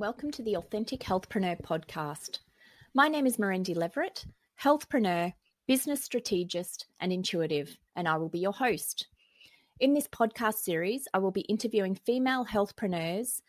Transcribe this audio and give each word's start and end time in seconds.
welcome 0.00 0.30
to 0.30 0.42
the 0.42 0.56
Authentic 0.56 1.00
Healthpreneur 1.00 1.60
podcast. 1.60 2.38
My 2.94 3.06
name 3.06 3.26
is 3.26 3.36
Mirendi 3.36 3.76
Leverett, 3.76 4.24
healthpreneur, 4.62 5.34
business 5.68 6.02
strategist, 6.02 6.86
and 7.00 7.12
intuitive, 7.12 7.76
and 7.94 8.08
I 8.08 8.16
will 8.16 8.30
be 8.30 8.38
your 8.38 8.54
host. 8.54 9.08
In 9.78 9.92
this 9.92 10.08
podcast 10.08 10.54
series, 10.54 11.06
I 11.12 11.18
will 11.18 11.32
be 11.32 11.42
interviewing 11.42 11.94
female 11.94 12.46
healthpreneurs 12.46 13.42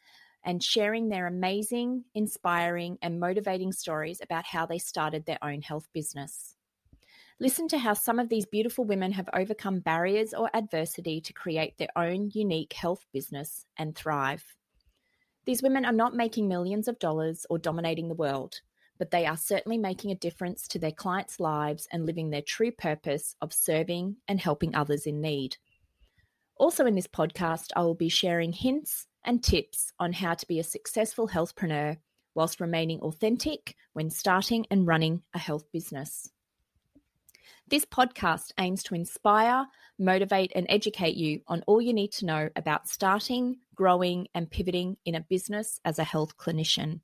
and 0.44 0.62
sharing 0.62 1.08
their 1.08 1.26
amazing, 1.26 2.04
inspiring, 2.16 2.98
and 3.02 3.18
motivating 3.18 3.72
stories 3.72 4.20
about 4.22 4.44
how 4.44 4.66
they 4.66 4.78
started 4.78 5.26
their 5.26 5.40
own 5.42 5.62
health 5.62 5.88
business. 5.94 6.58
Listen 7.40 7.70
to 7.70 7.78
how 7.78 7.94
some 7.94 8.20
of 8.20 8.28
these 8.28 8.46
beautiful 8.46 8.84
women 8.84 9.14
have 9.14 9.30
overcome 9.34 9.80
barriers 9.80 10.34
or 10.34 10.50
adversity 10.54 11.22
to 11.22 11.32
create 11.32 11.78
their 11.78 11.88
own 11.96 12.30
unique 12.34 12.74
health 12.74 13.06
business 13.14 13.66
and 13.78 13.96
thrive. 13.96 14.44
These 15.46 15.64
women 15.64 15.86
are 15.86 15.92
not 15.92 16.16
making 16.16 16.48
millions 16.48 16.88
of 16.88 17.00
dollars 17.00 17.46
or 17.50 17.58
dominating 17.58 18.08
the 18.08 18.16
world, 18.16 18.62
but 19.00 19.10
they 19.10 19.26
are 19.26 19.38
certainly 19.38 19.78
making 19.78 20.12
a 20.12 20.16
difference 20.16 20.68
to 20.68 20.80
their 20.80 20.92
clients' 20.92 21.40
lives 21.40 21.88
and 21.92 22.06
living 22.06 22.30
their 22.30 22.44
true 22.44 22.72
purpose 22.72 23.36
of 23.42 23.52
serving 23.52 24.18
and 24.28 24.40
helping 24.40 24.76
others 24.76 25.08
in 25.08 25.22
need. 25.22 25.58
Also, 26.58 26.86
in 26.86 26.94
this 26.94 27.08
podcast, 27.08 27.70
I 27.76 27.82
will 27.82 27.96
be 27.96 28.10
sharing 28.10 28.54
hints 28.54 29.08
and 29.24 29.44
tips 29.44 29.92
on 30.00 30.14
how 30.14 30.36
to 30.36 30.48
be 30.48 30.60
a 30.60 30.64
successful 30.64 31.30
healthpreneur 31.30 31.98
whilst 32.36 32.62
remaining 32.62 33.00
authentic 33.02 33.76
when 33.94 34.12
starting 34.12 34.66
and 34.70 34.86
running 34.86 35.24
a 35.34 35.40
health 35.40 35.66
business. 35.72 36.30
This 37.72 37.86
podcast 37.86 38.52
aims 38.60 38.84
to 38.84 38.96
inspire, 38.96 39.66
motivate, 39.98 40.52
and 40.54 40.66
educate 40.68 41.16
you 41.16 41.40
on 41.48 41.64
all 41.68 41.80
you 41.80 41.94
need 41.94 42.12
to 42.12 42.26
know 42.26 42.50
about 42.58 42.90
starting, 42.90 43.60
growing, 43.76 44.28
and 44.36 44.52
pivoting 44.52 44.98
in 45.06 45.16
a 45.16 45.22
business 45.22 45.80
as 45.86 45.98
a 45.98 46.04
health 46.04 46.36
clinician. 46.36 47.00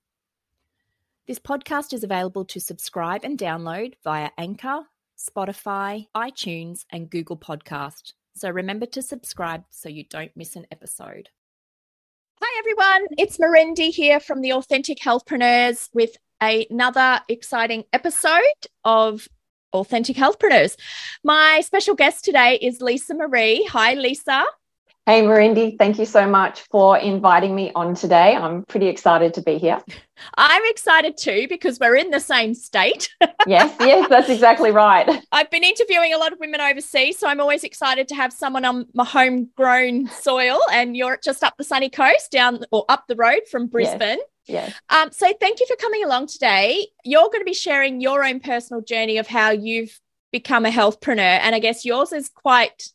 This 1.25 1.39
podcast 1.39 1.93
is 1.93 2.03
available 2.03 2.43
to 2.43 2.59
subscribe 2.59 3.23
and 3.23 3.39
download 3.39 3.93
via 4.03 4.29
Anchor, 4.37 4.81
Spotify, 5.17 6.07
iTunes, 6.13 6.83
and 6.91 7.09
Google 7.09 7.37
Podcast. 7.37 8.11
So 8.35 8.49
remember 8.49 8.87
to 8.87 9.01
subscribe 9.01 9.63
so 9.69 9.87
you 9.87 10.03
don't 10.03 10.35
miss 10.35 10.57
an 10.57 10.67
episode. 10.69 11.29
Hi, 12.41 12.59
everyone. 12.59 13.07
It's 13.17 13.37
Mirendi 13.37 13.91
here 13.91 14.19
from 14.19 14.41
the 14.41 14.51
Authentic 14.51 14.97
Healthpreneurs 14.99 15.87
with 15.93 16.17
another 16.41 17.21
exciting 17.29 17.85
episode 17.93 18.41
of 18.83 19.29
Authentic 19.73 20.15
health 20.15 20.37
Healthpreneurs. 20.39 20.75
My 21.23 21.61
special 21.65 21.95
guest 21.95 22.25
today 22.25 22.57
is 22.61 22.81
Lisa 22.81 23.13
Marree. 23.13 23.65
Hi, 23.69 23.93
Lisa. 23.93 24.45
Hey, 25.07 25.21
Mirendi, 25.21 25.77
thank 25.77 25.99
you 25.99 26.05
so 26.05 26.27
much 26.27 26.63
for 26.63 26.97
inviting 26.97 27.55
me 27.55 27.71
on 27.75 27.95
today. 27.95 28.35
I'm 28.35 28.65
pretty 28.65 28.87
excited 28.87 29.33
to 29.35 29.41
be 29.41 29.57
here. 29.57 29.81
I'm 30.37 30.61
excited 30.65 31.15
too 31.15 31.47
because 31.47 31.79
we're 31.79 31.95
in 31.95 32.09
the 32.09 32.19
same 32.19 32.53
state. 32.53 33.09
yes, 33.47 33.73
yes, 33.79 34.09
that's 34.09 34.27
exactly 34.27 34.69
right. 34.69 35.23
I've 35.31 35.49
been 35.49 35.63
interviewing 35.63 36.13
a 36.13 36.17
lot 36.17 36.33
of 36.33 36.39
women 36.41 36.59
overseas, 36.59 37.17
so 37.17 37.29
I'm 37.29 37.39
always 37.39 37.63
excited 37.63 38.09
to 38.09 38.15
have 38.15 38.33
someone 38.33 38.65
on 38.65 38.85
my 38.93 39.05
homegrown 39.05 40.09
soil. 40.09 40.59
And 40.73 40.97
you're 40.97 41.17
just 41.23 41.41
up 41.41 41.55
the 41.57 41.63
sunny 41.63 41.89
coast, 41.89 42.29
down 42.29 42.65
or 42.73 42.83
up 42.89 43.05
the 43.07 43.15
road 43.15 43.43
from 43.49 43.67
Brisbane. 43.67 44.19
Yes. 44.45 44.73
Yes. 44.73 44.73
Um, 44.89 45.13
so 45.13 45.31
thank 45.39 45.61
you 45.61 45.67
for 45.67 45.77
coming 45.77 46.03
along 46.03 46.27
today. 46.27 46.85
You're 47.05 47.29
going 47.29 47.39
to 47.39 47.45
be 47.45 47.53
sharing 47.53 48.01
your 48.01 48.25
own 48.25 48.41
personal 48.41 48.81
journey 48.81 49.19
of 49.19 49.27
how 49.27 49.51
you've 49.51 50.01
become 50.33 50.65
a 50.65 50.69
healthpreneur. 50.69 51.39
And 51.41 51.55
I 51.55 51.59
guess 51.59 51.85
yours 51.85 52.11
is 52.11 52.27
quite, 52.27 52.89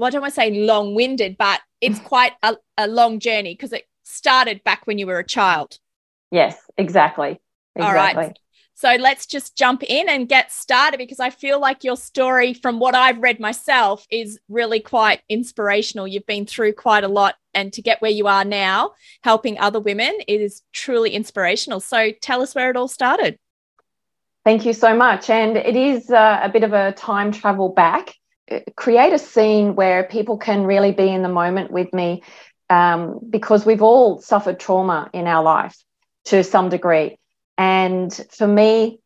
well, 0.00 0.06
I 0.06 0.10
don't 0.10 0.22
want 0.22 0.32
to 0.32 0.40
say 0.40 0.50
long 0.50 0.94
winded, 0.94 1.36
but 1.36 1.60
it's 1.82 1.98
quite 2.00 2.32
a, 2.42 2.56
a 2.78 2.88
long 2.88 3.20
journey 3.20 3.52
because 3.52 3.74
it 3.74 3.86
started 4.02 4.64
back 4.64 4.86
when 4.86 4.96
you 4.96 5.06
were 5.06 5.18
a 5.18 5.26
child. 5.26 5.78
Yes, 6.30 6.58
exactly. 6.78 7.38
exactly. 7.76 7.84
All 7.84 7.94
right. 7.94 8.38
So 8.74 8.96
let's 8.98 9.26
just 9.26 9.58
jump 9.58 9.82
in 9.82 10.08
and 10.08 10.26
get 10.26 10.50
started 10.50 10.96
because 10.96 11.20
I 11.20 11.28
feel 11.28 11.60
like 11.60 11.84
your 11.84 11.98
story, 11.98 12.54
from 12.54 12.80
what 12.80 12.94
I've 12.94 13.18
read 13.18 13.40
myself, 13.40 14.06
is 14.10 14.40
really 14.48 14.80
quite 14.80 15.20
inspirational. 15.28 16.08
You've 16.08 16.24
been 16.24 16.46
through 16.46 16.72
quite 16.72 17.04
a 17.04 17.08
lot, 17.08 17.34
and 17.52 17.70
to 17.74 17.82
get 17.82 18.00
where 18.00 18.10
you 18.10 18.26
are 18.26 18.44
now, 18.44 18.92
helping 19.22 19.58
other 19.58 19.80
women, 19.80 20.16
is 20.26 20.62
truly 20.72 21.10
inspirational. 21.10 21.80
So 21.80 22.10
tell 22.22 22.40
us 22.40 22.54
where 22.54 22.70
it 22.70 22.76
all 22.76 22.88
started. 22.88 23.38
Thank 24.46 24.64
you 24.64 24.72
so 24.72 24.96
much. 24.96 25.28
And 25.28 25.58
it 25.58 25.76
is 25.76 26.10
uh, 26.10 26.40
a 26.42 26.48
bit 26.48 26.64
of 26.64 26.72
a 26.72 26.92
time 26.92 27.32
travel 27.32 27.68
back. 27.68 28.14
Create 28.76 29.12
a 29.12 29.18
scene 29.18 29.74
where 29.74 30.04
people 30.04 30.38
can 30.38 30.64
really 30.64 30.92
be 30.92 31.08
in 31.08 31.22
the 31.22 31.28
moment 31.28 31.70
with 31.70 31.92
me 31.92 32.22
um, 32.68 33.20
because 33.28 33.66
we've 33.66 33.82
all 33.82 34.20
suffered 34.20 34.58
trauma 34.58 35.10
in 35.12 35.26
our 35.26 35.42
life 35.42 35.76
to 36.26 36.42
some 36.42 36.68
degree. 36.68 37.18
And 37.58 38.12
for 38.30 38.46
me, 38.46 39.00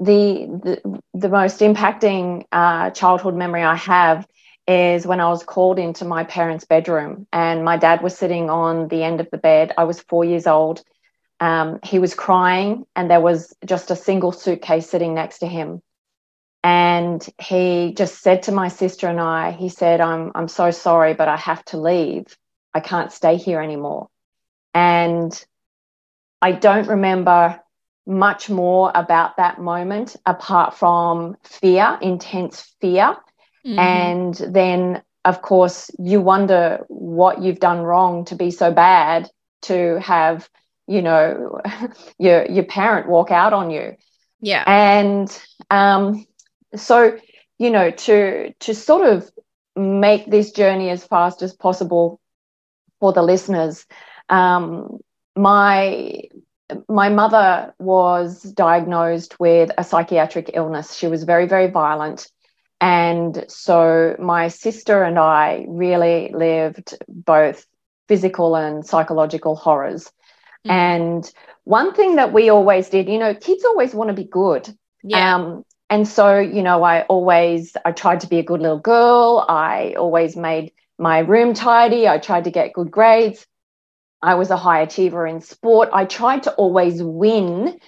the 0.00 0.46
the, 0.62 1.00
the 1.14 1.28
most 1.28 1.60
impacting 1.60 2.44
uh, 2.52 2.90
childhood 2.90 3.34
memory 3.34 3.62
I 3.62 3.76
have 3.76 4.26
is 4.66 5.06
when 5.06 5.20
I 5.20 5.28
was 5.28 5.42
called 5.42 5.78
into 5.78 6.04
my 6.04 6.24
parents' 6.24 6.64
bedroom, 6.64 7.26
and 7.32 7.64
my 7.64 7.76
dad 7.76 8.02
was 8.02 8.16
sitting 8.16 8.48
on 8.48 8.88
the 8.88 9.02
end 9.02 9.20
of 9.20 9.30
the 9.30 9.38
bed. 9.38 9.72
I 9.76 9.84
was 9.84 10.00
four 10.00 10.24
years 10.24 10.46
old. 10.46 10.82
Um, 11.40 11.80
he 11.84 11.98
was 11.98 12.14
crying, 12.14 12.86
and 12.96 13.10
there 13.10 13.20
was 13.20 13.54
just 13.66 13.90
a 13.90 13.96
single 13.96 14.32
suitcase 14.32 14.88
sitting 14.88 15.14
next 15.14 15.40
to 15.40 15.46
him. 15.46 15.82
And 16.64 17.24
he 17.38 17.92
just 17.94 18.22
said 18.22 18.44
to 18.44 18.52
my 18.52 18.68
sister 18.68 19.06
and 19.06 19.20
I, 19.20 19.50
he 19.50 19.68
said, 19.68 20.00
"I'm 20.00 20.32
I'm 20.34 20.48
so 20.48 20.70
sorry, 20.70 21.12
but 21.12 21.28
I 21.28 21.36
have 21.36 21.62
to 21.66 21.76
leave. 21.76 22.36
I 22.72 22.80
can't 22.80 23.12
stay 23.12 23.36
here 23.36 23.60
anymore." 23.60 24.08
And 24.72 25.44
I 26.40 26.52
don't 26.52 26.88
remember 26.88 27.60
much 28.06 28.48
more 28.48 28.90
about 28.94 29.36
that 29.36 29.60
moment 29.60 30.16
apart 30.24 30.74
from 30.74 31.36
fear, 31.42 31.98
intense 32.00 32.74
fear. 32.80 33.16
Mm-hmm. 33.66 33.78
And 33.78 34.34
then, 34.34 35.02
of 35.26 35.42
course, 35.42 35.90
you 35.98 36.22
wonder 36.22 36.84
what 36.88 37.42
you've 37.42 37.60
done 37.60 37.80
wrong 37.80 38.24
to 38.26 38.36
be 38.36 38.50
so 38.50 38.72
bad 38.72 39.30
to 39.62 40.00
have, 40.00 40.48
you 40.86 41.02
know, 41.02 41.60
your 42.18 42.46
your 42.46 42.64
parent 42.64 43.06
walk 43.06 43.30
out 43.30 43.52
on 43.52 43.70
you. 43.70 43.96
Yeah. 44.40 44.64
And 44.66 45.42
um, 45.70 46.26
so, 46.76 47.18
you 47.58 47.70
know, 47.70 47.90
to 47.90 48.52
to 48.52 48.74
sort 48.74 49.06
of 49.06 49.30
make 49.76 50.30
this 50.30 50.52
journey 50.52 50.90
as 50.90 51.04
fast 51.04 51.42
as 51.42 51.52
possible 51.52 52.20
for 53.00 53.12
the 53.12 53.22
listeners, 53.22 53.86
um, 54.28 54.98
my 55.36 56.22
my 56.88 57.08
mother 57.08 57.74
was 57.78 58.42
diagnosed 58.42 59.38
with 59.38 59.70
a 59.76 59.84
psychiatric 59.84 60.50
illness. 60.54 60.94
She 60.94 61.06
was 61.06 61.24
very, 61.24 61.46
very 61.46 61.70
violent. 61.70 62.30
And 62.80 63.44
so 63.48 64.16
my 64.18 64.48
sister 64.48 65.02
and 65.02 65.18
I 65.18 65.66
really 65.68 66.32
lived 66.34 66.94
both 67.08 67.66
physical 68.08 68.56
and 68.56 68.84
psychological 68.84 69.56
horrors. 69.56 70.10
Mm. 70.66 70.70
And 70.70 71.32
one 71.64 71.94
thing 71.94 72.16
that 72.16 72.32
we 72.32 72.50
always 72.50 72.88
did, 72.88 73.08
you 73.08 73.18
know, 73.18 73.34
kids 73.34 73.64
always 73.64 73.94
want 73.94 74.08
to 74.08 74.14
be 74.14 74.24
good. 74.24 74.68
Yeah. 75.02 75.36
Um, 75.36 75.64
and 75.90 76.08
so, 76.08 76.38
you 76.38 76.62
know, 76.62 76.82
I 76.82 77.02
always 77.02 77.76
I 77.84 77.92
tried 77.92 78.20
to 78.20 78.26
be 78.26 78.38
a 78.38 78.42
good 78.42 78.60
little 78.60 78.78
girl. 78.78 79.44
I 79.48 79.94
always 79.98 80.36
made 80.36 80.72
my 80.98 81.20
room 81.20 81.54
tidy. 81.54 82.08
I 82.08 82.18
tried 82.18 82.44
to 82.44 82.50
get 82.50 82.72
good 82.72 82.90
grades. 82.90 83.46
I 84.22 84.34
was 84.34 84.50
a 84.50 84.56
high 84.56 84.80
achiever 84.80 85.26
in 85.26 85.40
sport. 85.40 85.90
I 85.92 86.06
tried 86.06 86.44
to 86.44 86.52
always 86.54 87.02
win 87.02 87.78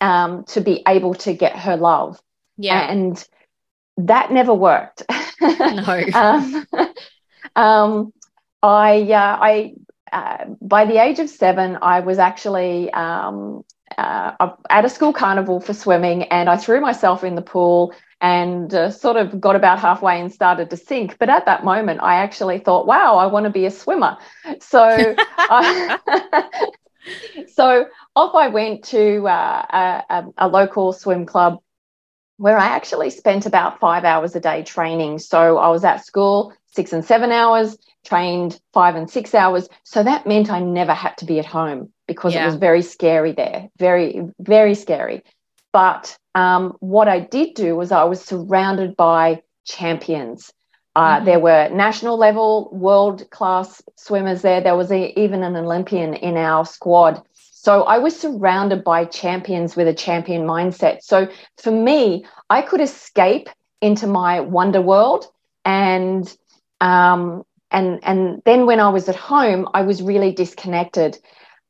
um, 0.00 0.44
to 0.48 0.60
be 0.60 0.82
able 0.86 1.14
to 1.14 1.32
get 1.32 1.56
her 1.56 1.76
love. 1.76 2.20
Yeah. 2.58 2.90
And 2.90 3.24
that 3.96 4.30
never 4.30 4.52
worked. 4.52 5.02
No. 5.40 6.04
um, 6.14 6.66
um, 7.56 8.12
I, 8.62 9.02
uh, 9.02 9.38
I, 9.40 9.74
uh, 10.12 10.44
by 10.60 10.84
the 10.84 11.02
age 11.02 11.20
of 11.20 11.30
seven, 11.30 11.78
I 11.80 12.00
was 12.00 12.18
actually 12.18 12.92
um, 12.92 13.64
uh, 13.98 14.52
at 14.70 14.84
a 14.84 14.88
school 14.88 15.12
carnival 15.12 15.60
for 15.60 15.74
swimming 15.74 16.22
and 16.24 16.48
I 16.48 16.56
threw 16.56 16.80
myself 16.80 17.24
in 17.24 17.34
the 17.34 17.42
pool 17.42 17.92
and 18.20 18.72
uh, 18.72 18.90
sort 18.90 19.16
of 19.16 19.40
got 19.40 19.56
about 19.56 19.80
halfway 19.80 20.20
and 20.20 20.32
started 20.32 20.70
to 20.70 20.76
sink. 20.76 21.18
But 21.18 21.28
at 21.28 21.46
that 21.46 21.64
moment, 21.64 22.00
I 22.02 22.16
actually 22.16 22.58
thought, 22.60 22.86
wow, 22.86 23.16
I 23.16 23.26
want 23.26 23.44
to 23.44 23.50
be 23.50 23.66
a 23.66 23.70
swimmer. 23.70 24.16
So, 24.60 24.80
I, 25.38 25.98
so 27.54 27.86
off 28.14 28.34
I 28.34 28.48
went 28.48 28.84
to 28.84 29.26
uh, 29.26 30.02
a, 30.10 30.24
a, 30.38 30.48
local 30.48 30.92
swim 30.92 31.26
club 31.26 31.58
where 32.38 32.56
I 32.56 32.66
actually 32.66 33.10
spent 33.10 33.46
about 33.46 33.80
five 33.80 34.04
hours 34.04 34.34
a 34.36 34.40
day 34.40 34.62
training. 34.62 35.18
So 35.18 35.58
I 35.58 35.68
was 35.68 35.84
at 35.84 36.04
school 36.04 36.52
six 36.66 36.92
and 36.92 37.04
seven 37.04 37.30
hours, 37.30 37.76
trained 38.04 38.60
five 38.72 38.94
and 38.96 39.10
six 39.10 39.34
hours. 39.34 39.68
So 39.84 40.02
that 40.02 40.26
meant 40.26 40.50
I 40.50 40.60
never 40.60 40.94
had 40.94 41.16
to 41.18 41.24
be 41.24 41.38
at 41.38 41.46
home 41.46 41.92
because 42.08 42.34
yeah. 42.34 42.42
it 42.42 42.46
was 42.46 42.56
very 42.56 42.82
scary 42.82 43.32
there, 43.32 43.68
very, 43.78 44.22
very 44.40 44.74
scary. 44.74 45.22
But 45.72 46.18
um, 46.34 46.76
what 46.80 47.06
I 47.06 47.20
did 47.20 47.54
do 47.54 47.76
was 47.76 47.92
I 47.92 48.02
was 48.04 48.24
surrounded 48.24 48.96
by 48.96 49.42
champions. 49.64 50.52
Uh, 50.96 51.16
mm-hmm. 51.16 51.26
There 51.26 51.38
were 51.38 51.68
national 51.68 52.16
level, 52.16 52.70
world 52.72 53.30
class 53.30 53.80
swimmers 53.96 54.42
there. 54.42 54.60
There 54.60 54.76
was 54.76 54.90
a, 54.90 55.16
even 55.20 55.44
an 55.44 55.54
Olympian 55.54 56.14
in 56.14 56.36
our 56.36 56.64
squad. 56.64 57.22
So 57.32 57.82
I 57.84 57.98
was 57.98 58.18
surrounded 58.18 58.82
by 58.82 59.04
champions 59.04 59.76
with 59.76 59.86
a 59.86 59.94
champion 59.94 60.42
mindset. 60.42 61.02
So 61.02 61.28
for 61.58 61.70
me, 61.70 62.24
I 62.50 62.62
could 62.62 62.80
escape 62.80 63.48
into 63.80 64.06
my 64.06 64.40
wonder 64.40 64.80
world 64.80 65.26
and 65.64 66.36
um, 66.80 67.44
and 67.70 68.00
and 68.02 68.42
then 68.44 68.66
when 68.66 68.80
I 68.80 68.88
was 68.88 69.08
at 69.08 69.16
home, 69.16 69.68
I 69.74 69.82
was 69.82 70.02
really 70.02 70.32
disconnected. 70.32 71.18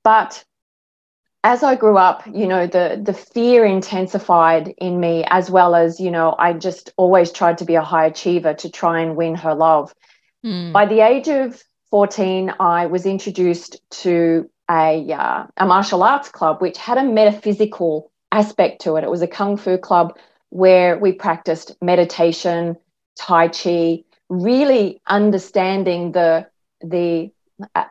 But 0.08 0.43
as 1.44 1.62
I 1.62 1.75
grew 1.75 1.99
up, 1.99 2.26
you 2.26 2.46
know, 2.46 2.66
the 2.66 2.99
the 3.08 3.12
fear 3.12 3.66
intensified 3.66 4.69
in 4.78 4.99
me 4.99 5.22
as 5.28 5.50
well 5.50 5.75
as, 5.75 6.00
you 6.00 6.10
know, 6.10 6.34
I 6.38 6.55
just 6.55 6.94
always 6.96 7.31
tried 7.31 7.58
to 7.58 7.66
be 7.66 7.75
a 7.75 7.82
high 7.82 8.06
achiever 8.06 8.55
to 8.55 8.70
try 8.70 9.00
and 9.02 9.16
win 9.16 9.34
her 9.34 9.55
love. 9.55 9.94
Mm. 10.46 10.72
By 10.72 10.87
the 10.87 11.00
age 11.00 11.28
of 11.28 11.62
14, 11.90 12.55
I 12.58 12.87
was 12.87 13.05
introduced 13.05 13.82
to 14.05 14.49
a 14.70 15.12
uh, 15.12 15.46
a 15.58 15.66
martial 15.66 16.02
arts 16.02 16.31
club 16.31 16.62
which 16.62 16.78
had 16.78 16.96
a 16.96 17.04
metaphysical 17.04 18.11
aspect 18.32 18.81
to 18.84 18.96
it. 18.96 19.04
It 19.04 19.11
was 19.11 19.20
a 19.20 19.34
kung 19.38 19.58
fu 19.58 19.76
club 19.76 20.16
where 20.49 20.99
we 20.99 21.12
practiced 21.12 21.76
meditation, 21.82 22.78
tai 23.19 23.49
chi, 23.49 24.04
really 24.31 25.02
understanding 25.06 26.12
the 26.12 26.46
the 26.81 27.31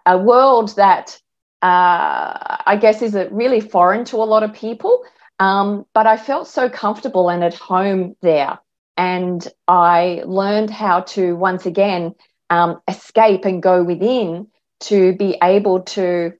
a 0.07 0.17
world 0.17 0.75
that 0.77 1.21
uh, 1.61 2.57
I 2.65 2.77
guess 2.79 3.01
is 3.01 3.15
really 3.31 3.61
foreign 3.61 4.05
to 4.05 4.17
a 4.17 4.25
lot 4.25 4.43
of 4.43 4.53
people. 4.53 5.03
Um, 5.39 5.85
but 5.93 6.07
I 6.07 6.17
felt 6.17 6.47
so 6.47 6.69
comfortable 6.69 7.29
and 7.29 7.43
at 7.43 7.53
home 7.53 8.15
there, 8.21 8.59
and 8.95 9.47
I 9.67 10.23
learned 10.25 10.71
how 10.71 11.01
to 11.01 11.35
once 11.35 11.65
again 11.65 12.15
um, 12.49 12.81
escape 12.87 13.45
and 13.45 13.61
go 13.61 13.83
within 13.83 14.47
to 14.79 15.15
be 15.15 15.37
able 15.41 15.81
to, 15.81 16.33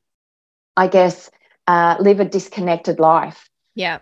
I 0.76 0.88
guess, 0.88 1.30
uh, 1.68 1.98
live 2.00 2.20
a 2.20 2.26
disconnected 2.26 3.00
life. 3.00 3.50
Yeah. 3.76 4.00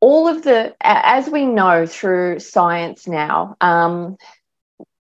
All 0.00 0.28
of 0.28 0.42
the, 0.42 0.74
as 0.80 1.28
we 1.28 1.44
know 1.44 1.84
through 1.86 2.38
science 2.38 3.06
now, 3.06 3.56
um, 3.60 4.16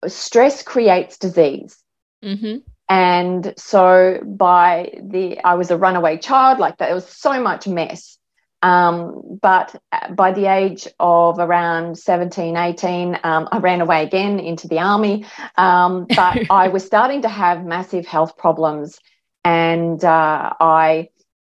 stress 0.07 0.63
creates 0.63 1.19
disease. 1.19 1.77
Mm-hmm. 2.25 2.59
And 2.89 3.53
so 3.57 4.21
by 4.25 4.99
the, 5.03 5.41
I 5.45 5.55
was 5.55 5.71
a 5.71 5.77
runaway 5.77 6.19
child, 6.19 6.59
like 6.59 6.79
that, 6.79 6.91
it 6.91 6.95
was 6.95 7.09
so 7.09 7.41
much 7.41 7.67
mess. 7.69 8.19
Um, 8.63 9.39
but 9.41 9.81
by 10.11 10.33
the 10.33 10.47
age 10.47 10.89
of 10.99 11.39
around 11.39 11.99
17, 11.99 12.57
18, 12.57 13.21
um, 13.23 13.49
I 13.53 13.59
ran 13.59 13.81
away 13.81 14.03
again 14.03 14.41
into 14.41 14.67
the 14.69 14.81
army. 14.81 15.27
Um, 15.57 16.07
but 16.09 16.39
I 16.51 16.69
was 16.69 16.85
starting 16.85 17.23
to 17.23 17.29
have 17.29 17.65
massive 17.65 18.07
health 18.07 18.37
problems. 18.37 18.99
And 19.45 20.03
uh, 20.05 20.55
I, 20.59 21.11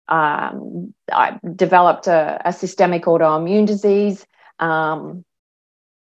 um, 0.07 0.94
I 1.12 1.39
developed 1.56 2.07
a, 2.07 2.41
a, 2.45 2.53
systemic 2.53 3.03
autoimmune 3.06 3.65
disease, 3.65 4.25
um, 4.59 5.24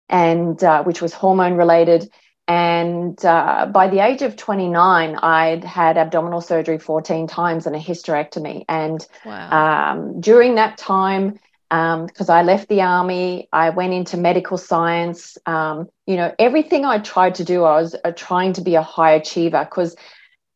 and 0.09 0.61
uh, 0.63 0.83
which 0.83 1.01
was 1.01 1.13
hormone 1.13 1.53
related. 1.53 2.09
And 2.51 3.23
uh, 3.23 3.67
by 3.67 3.87
the 3.87 4.05
age 4.05 4.21
of 4.23 4.35
29, 4.35 5.15
I'd 5.15 5.63
had 5.63 5.97
abdominal 5.97 6.41
surgery 6.41 6.79
14 6.79 7.25
times 7.25 7.65
and 7.65 7.77
a 7.77 7.79
hysterectomy. 7.79 8.65
And 8.67 9.07
wow. 9.23 9.91
um, 9.93 10.19
during 10.19 10.55
that 10.55 10.77
time, 10.77 11.39
because 11.69 12.29
um, 12.29 12.35
I 12.35 12.43
left 12.43 12.67
the 12.67 12.81
army, 12.81 13.47
I 13.53 13.69
went 13.69 13.93
into 13.93 14.17
medical 14.17 14.57
science. 14.57 15.37
Um, 15.45 15.87
you 16.05 16.17
know, 16.17 16.35
everything 16.39 16.83
I 16.83 16.97
tried 16.97 17.35
to 17.35 17.45
do, 17.45 17.63
I 17.63 17.79
was 17.81 17.95
uh, 18.03 18.11
trying 18.11 18.51
to 18.53 18.61
be 18.61 18.75
a 18.75 18.81
high 18.81 19.13
achiever 19.13 19.63
because 19.63 19.95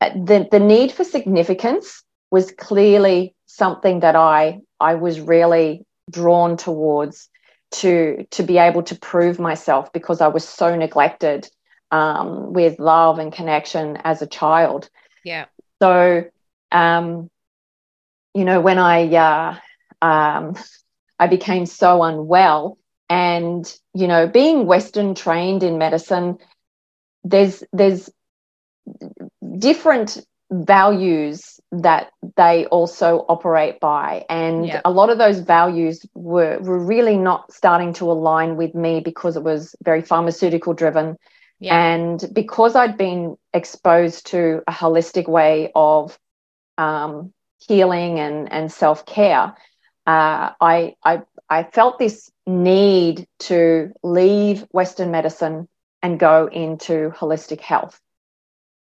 uh, 0.02 0.10
the, 0.10 0.50
the 0.52 0.60
need 0.60 0.92
for 0.92 1.06
significance 1.06 2.04
was 2.30 2.52
clearly 2.52 3.34
something 3.46 4.02
that 4.02 4.18
I, 4.18 4.60
I 4.82 4.96
was 4.96 5.22
really 5.22 5.86
drawn 6.12 6.58
towards 6.58 7.30
to, 7.72 8.28
to 8.32 8.44
be 8.44 8.58
able 8.58 8.84
to 8.84 8.96
prove 8.96 9.40
myself 9.40 9.94
because 9.94 10.20
I 10.20 10.28
was 10.28 10.46
so 10.46 10.76
neglected 10.76 11.50
um, 11.92 12.54
with 12.54 12.80
love 12.80 13.20
and 13.20 13.32
connection 13.32 13.98
as 14.04 14.22
a 14.22 14.28
child. 14.28 14.90
Yeah. 15.24 15.46
So, 15.82 16.26
um, 16.72 17.30
you 18.34 18.46
know, 18.46 18.62
when 18.62 18.78
I 18.78 19.16
uh, 19.16 19.60
um, 20.02 20.56
I 21.20 21.28
became 21.28 21.66
so 21.66 22.04
unwell, 22.04 22.78
and 23.10 23.72
you 23.94 24.08
know, 24.08 24.28
being 24.28 24.66
Western 24.66 25.16
trained 25.16 25.64
in 25.64 25.78
medicine, 25.78 26.38
there's 27.24 27.64
there's 27.72 28.10
different 29.58 30.26
values 30.52 31.60
that 31.72 32.12
they 32.38 32.66
also 32.68 33.26
operate 33.28 33.80
by 33.80 34.24
and 34.30 34.68
yep. 34.68 34.82
a 34.86 34.92
lot 34.92 35.10
of 35.10 35.18
those 35.18 35.40
values 35.40 36.06
were, 36.14 36.60
were 36.60 36.80
really 36.80 37.18
not 37.18 37.52
starting 37.52 37.94
to 37.94 38.12
align 38.12 38.56
with 38.56 38.76
me 38.76 39.00
because 39.00 39.36
it 39.36 39.44
was 39.44 39.76
very 39.84 40.04
pharmaceutical 40.04 40.74
driven 40.74 41.18
yeah. 41.60 41.94
And 41.94 42.24
because 42.34 42.76
I'd 42.76 42.98
been 42.98 43.38
exposed 43.54 44.28
to 44.28 44.62
a 44.68 44.72
holistic 44.72 45.28
way 45.28 45.72
of 45.76 46.18
um, 46.78 47.34
healing 47.60 48.20
and, 48.20 48.52
and 48.52 48.72
self 48.72 49.06
care, 49.06 49.56
uh, 50.06 50.52
I, 50.62 50.96
I, 51.04 51.22
I 51.50 51.64
felt 51.64 51.98
this 52.00 52.32
need 52.46 53.28
to 53.40 53.92
leave 54.04 54.66
Western 54.72 55.12
medicine 55.12 55.68
and 56.02 56.20
go 56.20 56.48
into 56.48 57.12
holistic 57.16 57.62
health, 57.62 58.00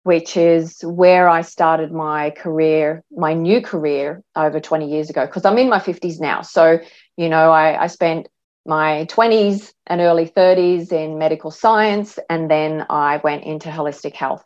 which 0.02 0.36
is 0.36 0.80
where 0.82 1.28
I 1.28 1.42
started 1.42 1.92
my 1.92 2.30
career, 2.30 3.04
my 3.12 3.34
new 3.34 3.60
career 3.60 4.22
over 4.34 4.58
20 4.58 4.90
years 4.90 5.10
ago, 5.10 5.26
because 5.26 5.44
I'm 5.44 5.58
in 5.58 5.68
my 5.68 5.78
50s 5.78 6.20
now. 6.20 6.42
So, 6.42 6.80
you 7.16 7.28
know, 7.28 7.52
I, 7.52 7.84
I 7.84 7.86
spent 7.86 8.28
my 8.64 9.06
20s 9.10 9.72
and 9.86 10.00
early 10.00 10.28
30s 10.28 10.92
in 10.92 11.18
medical 11.18 11.50
science, 11.50 12.18
and 12.30 12.50
then 12.50 12.86
I 12.88 13.18
went 13.18 13.44
into 13.44 13.68
holistic 13.68 14.14
health. 14.14 14.44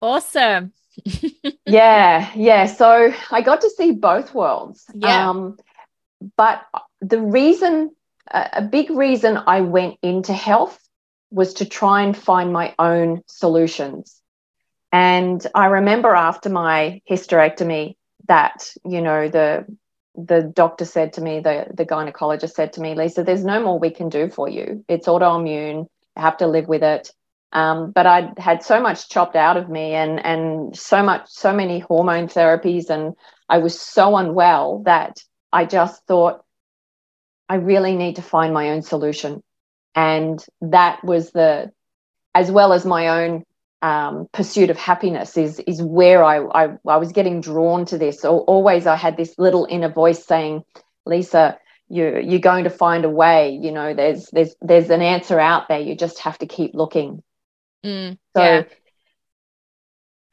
Awesome. 0.00 0.72
yeah, 1.66 2.30
yeah. 2.34 2.66
So 2.66 3.12
I 3.30 3.42
got 3.42 3.62
to 3.62 3.70
see 3.70 3.92
both 3.92 4.34
worlds. 4.34 4.84
Yeah. 4.94 5.30
Um, 5.30 5.58
but 6.36 6.62
the 7.00 7.20
reason, 7.20 7.90
a 8.30 8.62
big 8.62 8.90
reason 8.90 9.38
I 9.46 9.62
went 9.62 9.98
into 10.02 10.32
health 10.32 10.78
was 11.30 11.54
to 11.54 11.64
try 11.64 12.02
and 12.02 12.16
find 12.16 12.52
my 12.52 12.74
own 12.78 13.22
solutions. 13.26 14.20
And 14.92 15.44
I 15.54 15.66
remember 15.66 16.14
after 16.14 16.50
my 16.50 17.00
hysterectomy 17.10 17.96
that, 18.28 18.70
you 18.84 19.00
know, 19.00 19.28
the 19.28 19.64
the 20.14 20.42
doctor 20.42 20.84
said 20.84 21.14
to 21.14 21.20
me, 21.20 21.40
the, 21.40 21.66
the 21.72 21.86
gynecologist 21.86 22.52
said 22.52 22.74
to 22.74 22.80
me, 22.80 22.94
Lisa, 22.94 23.24
there's 23.24 23.44
no 23.44 23.62
more 23.62 23.78
we 23.78 23.90
can 23.90 24.08
do 24.08 24.28
for 24.28 24.48
you. 24.48 24.84
It's 24.88 25.06
autoimmune. 25.06 25.86
I 26.16 26.20
have 26.20 26.36
to 26.38 26.46
live 26.46 26.68
with 26.68 26.82
it. 26.82 27.10
Um, 27.52 27.90
but 27.90 28.06
I'd 28.06 28.38
had 28.38 28.62
so 28.62 28.80
much 28.80 29.08
chopped 29.08 29.36
out 29.36 29.56
of 29.56 29.68
me 29.68 29.92
and, 29.92 30.24
and 30.24 30.76
so 30.76 31.02
much, 31.02 31.28
so 31.28 31.52
many 31.52 31.80
hormone 31.80 32.28
therapies. 32.28 32.88
And 32.88 33.14
I 33.48 33.58
was 33.58 33.78
so 33.78 34.16
unwell 34.16 34.82
that 34.84 35.18
I 35.52 35.66
just 35.66 36.06
thought, 36.06 36.44
I 37.48 37.56
really 37.56 37.94
need 37.96 38.16
to 38.16 38.22
find 38.22 38.54
my 38.54 38.70
own 38.70 38.82
solution. 38.82 39.42
And 39.94 40.42
that 40.62 41.04
was 41.04 41.32
the, 41.32 41.70
as 42.34 42.50
well 42.50 42.72
as 42.72 42.86
my 42.86 43.22
own 43.22 43.44
um, 43.82 44.28
pursuit 44.32 44.70
of 44.70 44.78
happiness 44.78 45.36
is 45.36 45.58
is 45.60 45.82
where 45.82 46.22
I, 46.22 46.38
I, 46.38 46.76
I 46.86 46.96
was 46.96 47.12
getting 47.12 47.40
drawn 47.40 47.84
to 47.86 47.98
this. 47.98 48.20
So 48.20 48.38
always 48.38 48.86
I 48.86 48.94
had 48.94 49.16
this 49.16 49.34
little 49.38 49.66
inner 49.68 49.88
voice 49.88 50.24
saying, 50.24 50.62
Lisa, 51.04 51.58
you 51.88 52.20
you're 52.20 52.38
going 52.38 52.64
to 52.64 52.70
find 52.70 53.04
a 53.04 53.10
way. 53.10 53.58
You 53.60 53.72
know, 53.72 53.92
there's 53.92 54.28
there's 54.32 54.54
there's 54.62 54.88
an 54.90 55.02
answer 55.02 55.38
out 55.40 55.68
there. 55.68 55.80
You 55.80 55.96
just 55.96 56.20
have 56.20 56.38
to 56.38 56.46
keep 56.46 56.74
looking. 56.74 57.22
Mm, 57.84 58.18
so. 58.36 58.42
Yeah. 58.42 58.62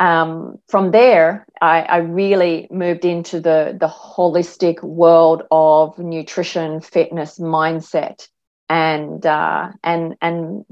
Um, 0.02 0.60
from 0.70 0.92
there, 0.92 1.46
I, 1.62 1.82
I, 1.82 1.98
really 1.98 2.70
moved 2.72 3.04
into 3.04 3.42
the 3.42 3.76
the 3.78 3.90
holistic 3.90 4.82
world 4.82 5.44
of 5.52 6.00
nutrition, 6.00 6.80
fitness, 6.80 7.38
mindset, 7.38 8.26
and 8.70 9.26
uh, 9.26 9.74
and 9.84 10.16
and 10.22 10.64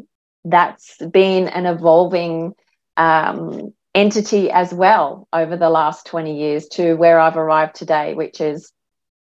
that's 0.46 0.96
been 1.12 1.50
an 1.50 1.65
evolving 1.65 2.55
um, 2.98 3.74
entity 3.96 4.51
as 4.51 4.74
well 4.74 5.27
over 5.32 5.56
the 5.56 5.70
last 5.70 6.06
20 6.08 6.38
years 6.38 6.68
to 6.70 6.96
where 6.96 7.20
I've 7.20 7.38
arrived 7.38 7.75
today, 7.75 8.13
which 8.13 8.42
is 8.42 8.72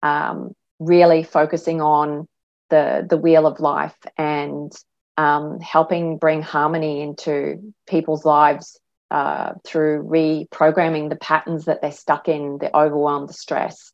um, 0.01 0.53
really 0.80 1.24
focusing 1.24 1.82
on 1.82 2.27
the, 2.70 3.06
the 3.08 3.18
wheel 3.18 3.46
of 3.46 3.60
life 3.60 3.98
and 4.18 4.72
um, 5.18 5.60
helping 5.60 6.18
bring 6.18 6.42
harmony 6.42 7.01
into 7.01 7.74
people's 7.88 8.25
lives 8.25 8.80
uh, 9.12 9.53
through 9.63 10.03
reprogramming 10.03 11.10
the 11.10 11.15
patterns 11.15 11.65
that 11.65 11.82
they're 11.82 11.92
stuck 11.92 12.27
in, 12.27 12.58
the 12.60 12.75
overwhelm, 12.75 13.27
the 13.27 13.34
stress. 13.34 13.92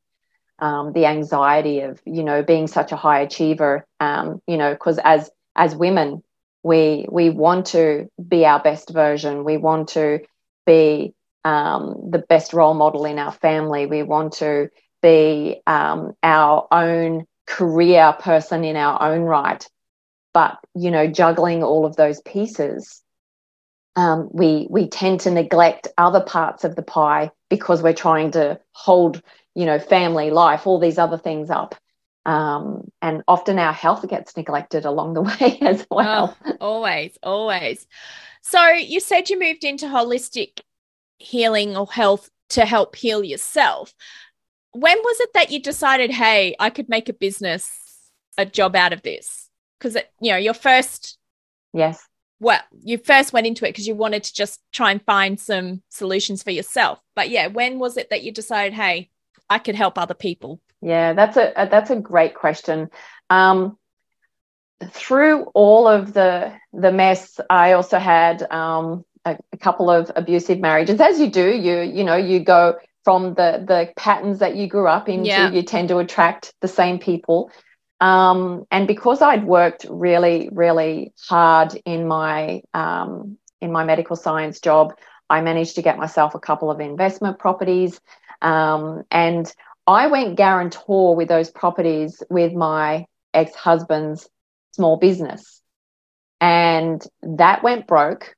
Um, 0.62 0.92
the 0.92 1.06
anxiety 1.06 1.80
of 1.82 2.02
you 2.06 2.22
know 2.22 2.44
being 2.44 2.68
such 2.68 2.92
a 2.92 2.98
high 2.98 3.22
achiever 3.22 3.86
um, 4.02 4.42
you 4.46 4.58
know 4.58 4.74
because 4.74 5.00
as 5.02 5.32
as 5.56 5.74
women 5.74 6.22
we 6.64 7.06
we 7.10 7.30
want 7.30 7.68
to 7.68 8.08
be 8.28 8.46
our 8.46 8.60
best 8.60 8.90
version 8.90 9.44
we 9.44 9.58
want 9.58 9.90
to 9.90 10.20
be 10.66 11.14
um, 11.46 12.10
the 12.12 12.20
best 12.20 12.54
role 12.54 12.74
model 12.74 13.06
in 13.06 13.18
our 13.18 13.32
family 13.32 13.86
we 13.86 14.04
want 14.04 14.34
to 14.34 14.70
be 15.02 15.62
um, 15.66 16.14
our 16.24 16.68
own 16.72 17.26
career 17.50 18.16
person 18.20 18.64
in 18.64 18.76
our 18.76 19.02
own 19.02 19.22
right. 19.22 19.68
But, 20.34 20.60
you 20.76 20.92
know, 20.92 21.08
juggling 21.08 21.64
all 21.64 21.86
of 21.86 21.96
those 21.96 22.22
pieces, 22.22 23.02
um, 23.96 24.30
we, 24.32 24.68
we 24.70 24.88
tend 24.88 25.22
to 25.22 25.32
neglect 25.32 25.88
other 25.98 26.22
parts 26.22 26.64
of 26.64 26.76
the 26.76 26.84
pie 26.84 27.32
because 27.50 27.82
we're 27.82 27.94
trying 27.94 28.32
to 28.32 28.60
hold, 28.72 29.22
you 29.56 29.66
know, 29.66 29.80
family 29.80 30.30
life, 30.30 30.68
all 30.68 30.80
these 30.80 31.00
other 31.00 31.18
things 31.18 31.50
up. 31.50 31.76
Um, 32.26 32.92
and 33.02 33.24
often 33.28 33.58
our 33.58 33.74
health 33.74 34.08
gets 34.08 34.36
neglected 34.36 34.86
along 34.86 35.14
the 35.14 35.22
way 35.42 35.58
as 35.62 35.86
well. 35.90 36.38
Oh, 36.46 36.58
always, 36.60 37.18
always. 37.24 37.88
So 38.42 38.70
you 38.70 39.00
said 39.00 39.30
you 39.30 39.40
moved 39.40 39.64
into 39.64 39.86
holistic 39.86 40.62
healing 41.18 41.78
or 41.78 41.88
health 41.92 42.30
to 42.50 42.66
help 42.66 42.96
heal 42.96 43.24
yourself. 43.24 43.94
When 44.72 44.98
was 44.98 45.20
it 45.20 45.30
that 45.34 45.52
you 45.52 45.62
decided, 45.62 46.12
hey, 46.12 46.56
I 46.60 46.70
could 46.70 46.90
make 46.90 47.10
a 47.10 47.14
business, 47.14 47.72
a 48.38 48.46
job 48.46 48.76
out 48.76 48.94
of 48.94 49.02
this? 49.02 49.50
Because, 49.78 49.98
you 50.22 50.32
know, 50.32 50.38
your 50.38 50.54
first. 50.54 51.18
Yes. 51.74 52.06
Well, 52.40 52.62
you 52.84 52.98
first 52.98 53.34
went 53.34 53.48
into 53.48 53.66
it 53.66 53.70
because 53.70 53.88
you 53.88 53.96
wanted 53.96 54.24
to 54.24 54.34
just 54.34 54.62
try 54.72 54.92
and 54.92 55.04
find 55.04 55.40
some 55.40 55.82
solutions 55.90 56.42
for 56.42 56.52
yourself. 56.52 57.00
But 57.16 57.30
yeah, 57.30 57.48
when 57.48 57.80
was 57.80 57.98
it 57.98 58.10
that 58.12 58.24
you 58.24 58.32
decided, 58.32 58.74
hey, 58.74 59.10
I 59.50 59.60
could 59.60 59.76
help 59.76 59.98
other 59.98 60.14
people? 60.14 60.62
Yeah, 60.82 61.14
that's 61.14 61.38
a, 61.38 61.54
that's 61.70 61.90
a 61.90 61.96
great 61.96 62.36
question. 62.36 62.90
Um, 63.30 63.78
through 64.92 65.44
all 65.54 65.88
of 65.88 66.14
the 66.14 66.54
the 66.74 66.92
mess, 66.92 67.40
I 67.50 67.74
also 67.74 68.00
had 68.00 68.50
um, 68.52 69.04
a, 69.26 69.38
a, 69.52 69.58
couple 69.58 69.90
of 69.90 70.12
abusive 70.16 70.60
marriages. 70.60 71.02
As 71.02 71.20
you 71.20 71.30
do, 71.30 71.50
you 71.50 71.82
you 71.82 72.04
know 72.04 72.16
you 72.16 72.40
go 72.40 72.78
from 73.04 73.34
the 73.34 73.64
the 73.66 73.92
patterns 73.98 74.40
that 74.40 74.56
you 74.56 74.68
grew 74.68 74.88
up 74.88 75.10
into. 75.10 75.28
Yeah. 75.28 75.52
You 75.52 75.64
tend 75.64 75.90
to 75.90 75.98
attract 75.98 76.54
the 76.62 76.68
same 76.68 77.00
people. 77.00 77.52
Um, 78.02 78.66
and 78.72 78.88
because 78.88 79.22
I'd 79.22 79.44
worked 79.44 79.86
really 79.90 80.50
really 80.52 81.14
hard 81.28 81.80
in 81.86 82.08
my 82.08 82.62
um, 82.74 83.38
in 83.60 83.74
my 83.74 83.84
medical 83.84 84.16
science 84.16 84.62
job, 84.62 84.94
I 85.30 85.42
managed 85.42 85.76
to 85.76 85.82
get 85.82 85.98
myself 85.98 86.36
a 86.36 86.40
couple 86.40 86.72
of 86.72 86.80
investment 86.80 87.38
properties. 87.38 88.00
Um, 88.42 89.04
and 89.12 89.54
I 89.90 90.06
went 90.06 90.36
guarantor 90.36 91.16
with 91.16 91.28
those 91.30 91.50
properties 91.50 92.22
with 92.30 92.54
my 92.54 93.08
ex 93.34 93.56
husband's 93.56 94.30
small 94.74 94.98
business. 94.98 95.64
And 96.40 97.04
that 97.24 97.64
went 97.64 97.88
broke. 97.88 98.36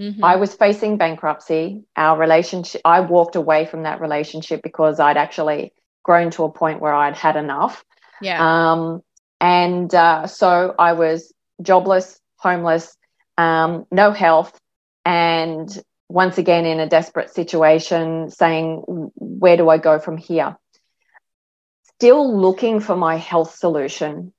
Mm-hmm. 0.00 0.24
I 0.24 0.36
was 0.36 0.54
facing 0.54 0.96
bankruptcy. 0.96 1.84
Our 1.94 2.18
relationship, 2.18 2.80
I 2.86 3.00
walked 3.00 3.36
away 3.36 3.66
from 3.66 3.82
that 3.82 4.00
relationship 4.00 4.62
because 4.62 4.98
I'd 4.98 5.18
actually 5.18 5.74
grown 6.04 6.30
to 6.30 6.44
a 6.44 6.50
point 6.50 6.80
where 6.80 6.94
I'd 6.94 7.16
had 7.16 7.36
enough. 7.36 7.84
Yeah. 8.22 8.38
Um, 8.72 9.02
and 9.42 9.94
uh, 9.94 10.26
so 10.26 10.74
I 10.78 10.94
was 10.94 11.34
jobless, 11.60 12.18
homeless, 12.36 12.96
um, 13.36 13.84
no 13.92 14.10
health, 14.12 14.58
and 15.04 15.68
once 16.08 16.38
again 16.38 16.64
in 16.64 16.80
a 16.80 16.88
desperate 16.88 17.30
situation, 17.30 18.30
saying, 18.30 18.82
Where 18.86 19.58
do 19.58 19.68
I 19.68 19.76
go 19.76 19.98
from 19.98 20.16
here? 20.16 20.56
Still 21.98 22.40
looking 22.40 22.78
for 22.78 22.94
my 22.94 23.16
health 23.16 23.56
solution 23.56 24.32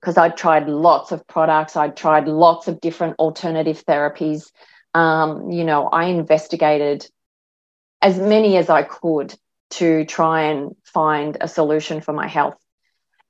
because 0.00 0.16
I'd 0.16 0.38
tried 0.38 0.70
lots 0.70 1.12
of 1.12 1.26
products, 1.26 1.76
I'd 1.76 1.98
tried 1.98 2.28
lots 2.28 2.66
of 2.66 2.80
different 2.80 3.18
alternative 3.18 3.84
therapies. 3.84 4.50
Um, 4.94 5.50
you 5.50 5.64
know, 5.64 5.86
I 5.86 6.04
investigated 6.06 7.06
as 8.00 8.18
many 8.18 8.56
as 8.56 8.70
I 8.70 8.84
could 8.84 9.34
to 9.72 10.06
try 10.06 10.44
and 10.44 10.76
find 10.84 11.36
a 11.42 11.46
solution 11.46 12.00
for 12.00 12.14
my 12.14 12.26
health. 12.26 12.56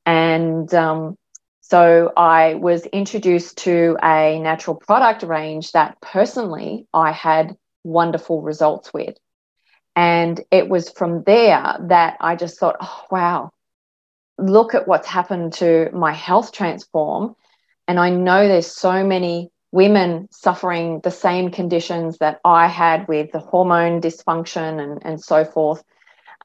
And 0.07 0.73
um, 0.73 1.17
so 1.61 2.13
I 2.17 2.55
was 2.55 2.87
introduced 2.87 3.59
to 3.65 3.97
a 4.01 4.39
natural 4.39 4.77
product 4.77 5.25
range 5.25 5.73
that 5.73 6.01
personally 6.01 6.87
I 6.95 7.11
had 7.11 7.57
wonderful 7.83 8.41
results 8.41 8.95
with. 8.95 9.17
And 9.97 10.41
it 10.53 10.69
was 10.69 10.91
from 10.91 11.25
there 11.25 11.77
that 11.89 12.19
I 12.21 12.37
just 12.37 12.61
thought, 12.61 12.77
oh, 12.81 13.03
wow, 13.11 13.51
look 14.39 14.75
at 14.75 14.89
what's 14.89 15.09
happened 15.09 15.55
to 15.55 15.91
my 15.93 16.13
health 16.13 16.53
transform. 16.53 17.37
And 17.87 17.99
I 17.99 18.11
know 18.11 18.47
there's 18.49 18.67
so 18.67 19.05
many 19.05 19.51
women 19.73 20.29
suffering 20.31 21.01
the 21.03 21.11
same 21.11 21.51
conditions 21.51 22.19
that 22.19 22.41
I 22.45 22.69
had 22.69 23.09
with 23.09 23.33
the 23.33 23.41
hormone 23.41 24.01
dysfunction 24.01 24.81
and, 24.83 25.03
and 25.05 25.23
so 25.23 25.45
forth. 25.45 25.83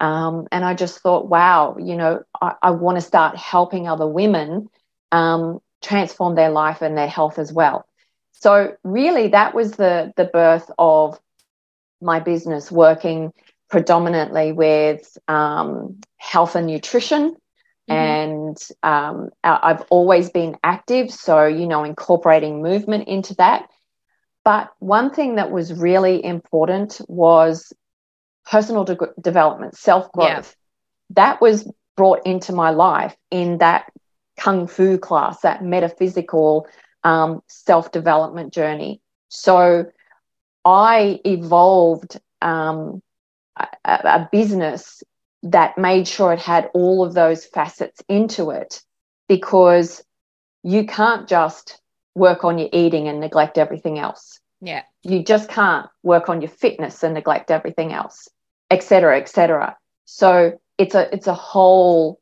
Um, 0.01 0.47
and 0.51 0.63
I 0.63 0.73
just 0.73 1.01
thought, 1.01 1.27
wow, 1.27 1.75
you 1.79 1.95
know, 1.95 2.23
I, 2.41 2.55
I 2.61 2.71
want 2.71 2.97
to 2.97 3.01
start 3.01 3.35
helping 3.35 3.87
other 3.87 4.07
women 4.07 4.69
um, 5.11 5.59
transform 5.81 6.35
their 6.35 6.49
life 6.49 6.81
and 6.81 6.97
their 6.97 7.07
health 7.07 7.37
as 7.37 7.51
well. 7.51 7.85
So 8.31 8.75
really, 8.83 9.29
that 9.29 9.53
was 9.53 9.73
the 9.73 10.13
the 10.15 10.25
birth 10.25 10.71
of 10.79 11.19
my 12.01 12.19
business, 12.19 12.71
working 12.71 13.33
predominantly 13.69 14.53
with 14.53 15.17
um, 15.27 15.99
health 16.17 16.55
and 16.55 16.67
nutrition. 16.67 17.35
And 17.89 18.57
um, 18.83 19.29
I've 19.43 19.83
always 19.89 20.29
been 20.29 20.57
active, 20.63 21.11
so, 21.11 21.45
you 21.45 21.67
know, 21.67 21.83
incorporating 21.83 22.61
movement 22.61 23.07
into 23.07 23.35
that. 23.35 23.69
But 24.45 24.71
one 24.79 25.13
thing 25.13 25.35
that 25.35 25.51
was 25.51 25.73
really 25.73 26.23
important 26.23 27.01
was 27.07 27.73
personal 28.45 28.83
de- 28.83 29.13
development, 29.19 29.75
self 29.77 30.11
growth. 30.11 30.27
Yeah. 30.27 31.15
That 31.15 31.41
was 31.41 31.71
brought 31.97 32.25
into 32.25 32.53
my 32.53 32.69
life 32.69 33.15
in 33.31 33.57
that 33.57 33.91
kung 34.37 34.67
fu 34.67 34.97
class, 34.97 35.41
that 35.41 35.63
metaphysical 35.63 36.67
um, 37.03 37.41
self 37.47 37.91
development 37.91 38.53
journey. 38.53 39.01
So 39.29 39.85
I 40.65 41.19
evolved 41.25 42.19
um, 42.41 43.01
a, 43.57 43.67
a, 43.85 44.29
business 44.31 45.03
that 45.43 45.77
made 45.77 46.07
sure 46.07 46.33
it 46.33 46.39
had 46.39 46.69
all 46.73 47.03
of 47.03 47.13
those 47.13 47.45
facets 47.45 48.01
into 48.09 48.49
it 48.49 48.81
because 49.27 50.03
you 50.63 50.85
can't 50.85 51.27
just 51.27 51.81
work 52.15 52.43
on 52.43 52.57
your 52.57 52.69
eating 52.73 53.07
and 53.07 53.19
neglect 53.19 53.57
everything 53.57 53.97
else. 53.99 54.39
Yeah. 54.61 54.83
You 55.03 55.23
just 55.23 55.49
can't 55.49 55.87
work 56.03 56.27
on 56.27 56.41
your 56.41 56.49
fitness 56.49 57.03
and 57.03 57.13
neglect 57.13 57.51
everything 57.51 57.93
else, 57.93 58.27
et 58.69 58.83
cetera, 58.83 59.17
et 59.17 59.29
cetera. 59.29 59.77
So 60.05 60.59
it's 60.77 60.95
a 60.95 61.13
it's 61.13 61.27
a 61.27 61.33
whole 61.33 62.19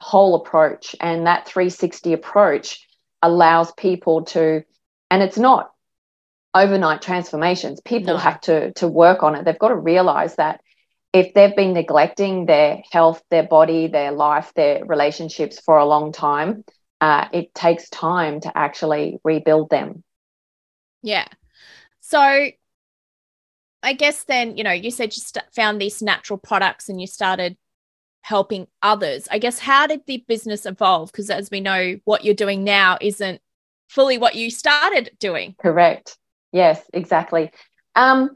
whole 0.00 0.34
approach. 0.34 0.94
And 1.00 1.26
that 1.26 1.46
360 1.46 2.12
approach 2.12 2.86
allows 3.22 3.72
people 3.72 4.24
to, 4.26 4.62
and 5.10 5.22
it's 5.22 5.38
not 5.38 5.70
overnight 6.54 7.02
transformations. 7.02 7.80
People 7.80 8.14
no. 8.14 8.18
have 8.18 8.40
to 8.42 8.72
to 8.74 8.88
work 8.88 9.22
on 9.22 9.34
it. 9.34 9.44
They've 9.44 9.58
got 9.58 9.68
to 9.68 9.76
realize 9.76 10.36
that 10.36 10.60
if 11.12 11.34
they've 11.34 11.56
been 11.56 11.72
neglecting 11.72 12.46
their 12.46 12.82
health, 12.92 13.22
their 13.30 13.42
body, 13.42 13.86
their 13.86 14.12
life, 14.12 14.52
their 14.54 14.84
relationships 14.84 15.60
for 15.60 15.78
a 15.78 15.86
long 15.86 16.12
time, 16.12 16.64
uh, 17.00 17.28
it 17.32 17.54
takes 17.54 17.88
time 17.88 18.40
to 18.40 18.56
actually 18.56 19.18
rebuild 19.24 19.70
them. 19.70 20.02
Yeah. 21.02 21.26
So 22.00 22.50
I 23.82 23.92
guess 23.92 24.24
then, 24.24 24.56
you 24.56 24.64
know, 24.64 24.72
you 24.72 24.90
said 24.90 25.14
you 25.16 25.22
st- 25.22 25.44
found 25.54 25.80
these 25.80 26.02
natural 26.02 26.38
products 26.38 26.88
and 26.88 27.00
you 27.00 27.06
started 27.06 27.56
helping 28.22 28.66
others. 28.82 29.28
I 29.30 29.38
guess 29.38 29.58
how 29.58 29.86
did 29.86 30.02
the 30.06 30.24
business 30.26 30.66
evolve? 30.66 31.12
Because 31.12 31.30
as 31.30 31.50
we 31.50 31.60
know, 31.60 31.96
what 32.04 32.24
you're 32.24 32.34
doing 32.34 32.64
now 32.64 32.98
isn't 33.00 33.40
fully 33.88 34.18
what 34.18 34.34
you 34.34 34.50
started 34.50 35.12
doing. 35.18 35.54
Correct. 35.58 36.18
Yes, 36.52 36.82
exactly. 36.92 37.50
Um, 37.94 38.30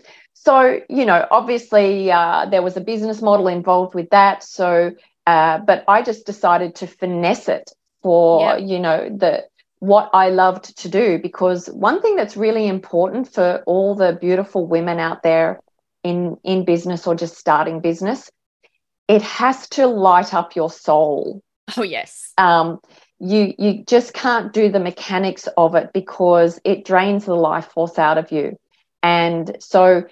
so, 0.44 0.80
you 0.88 1.06
know, 1.06 1.24
obviously 1.30 2.10
uh, 2.10 2.46
there 2.46 2.62
was 2.62 2.76
a 2.76 2.80
business 2.80 3.22
model 3.22 3.46
involved 3.46 3.94
with 3.94 4.10
that. 4.10 4.42
So, 4.42 4.92
uh, 5.24 5.58
but 5.58 5.84
I 5.86 6.02
just 6.02 6.26
decided 6.26 6.74
to 6.76 6.88
finesse 6.88 7.48
it 7.48 7.70
for, 8.02 8.58
you 8.58 8.80
know, 8.80 9.08
the 9.08 9.44
what 9.78 10.10
I 10.12 10.30
loved 10.30 10.76
to 10.78 10.88
do 10.88 11.20
because 11.20 11.66
one 11.66 12.02
thing 12.02 12.16
that's 12.16 12.36
really 12.36 12.66
important 12.66 13.32
for 13.32 13.62
all 13.66 13.94
the 13.94 14.18
beautiful 14.20 14.66
women 14.66 14.98
out 14.98 15.22
there 15.22 15.60
in 16.02 16.36
in 16.42 16.64
business 16.64 17.06
or 17.06 17.14
just 17.14 17.36
starting 17.36 17.78
business, 17.78 18.28
it 19.06 19.22
has 19.22 19.68
to 19.70 19.86
light 19.86 20.34
up 20.34 20.56
your 20.56 20.70
soul. 20.70 21.40
Oh 21.76 21.84
yes. 21.84 22.32
Um, 22.36 22.80
you 23.20 23.54
you 23.58 23.84
just 23.84 24.12
can't 24.12 24.52
do 24.52 24.72
the 24.72 24.80
mechanics 24.80 25.46
of 25.56 25.76
it 25.76 25.90
because 25.94 26.60
it 26.64 26.84
drains 26.84 27.26
the 27.26 27.36
life 27.36 27.66
force 27.66 27.96
out 27.96 28.18
of 28.18 28.32
you. 28.32 28.56
And 29.04 29.56
so 29.60 30.04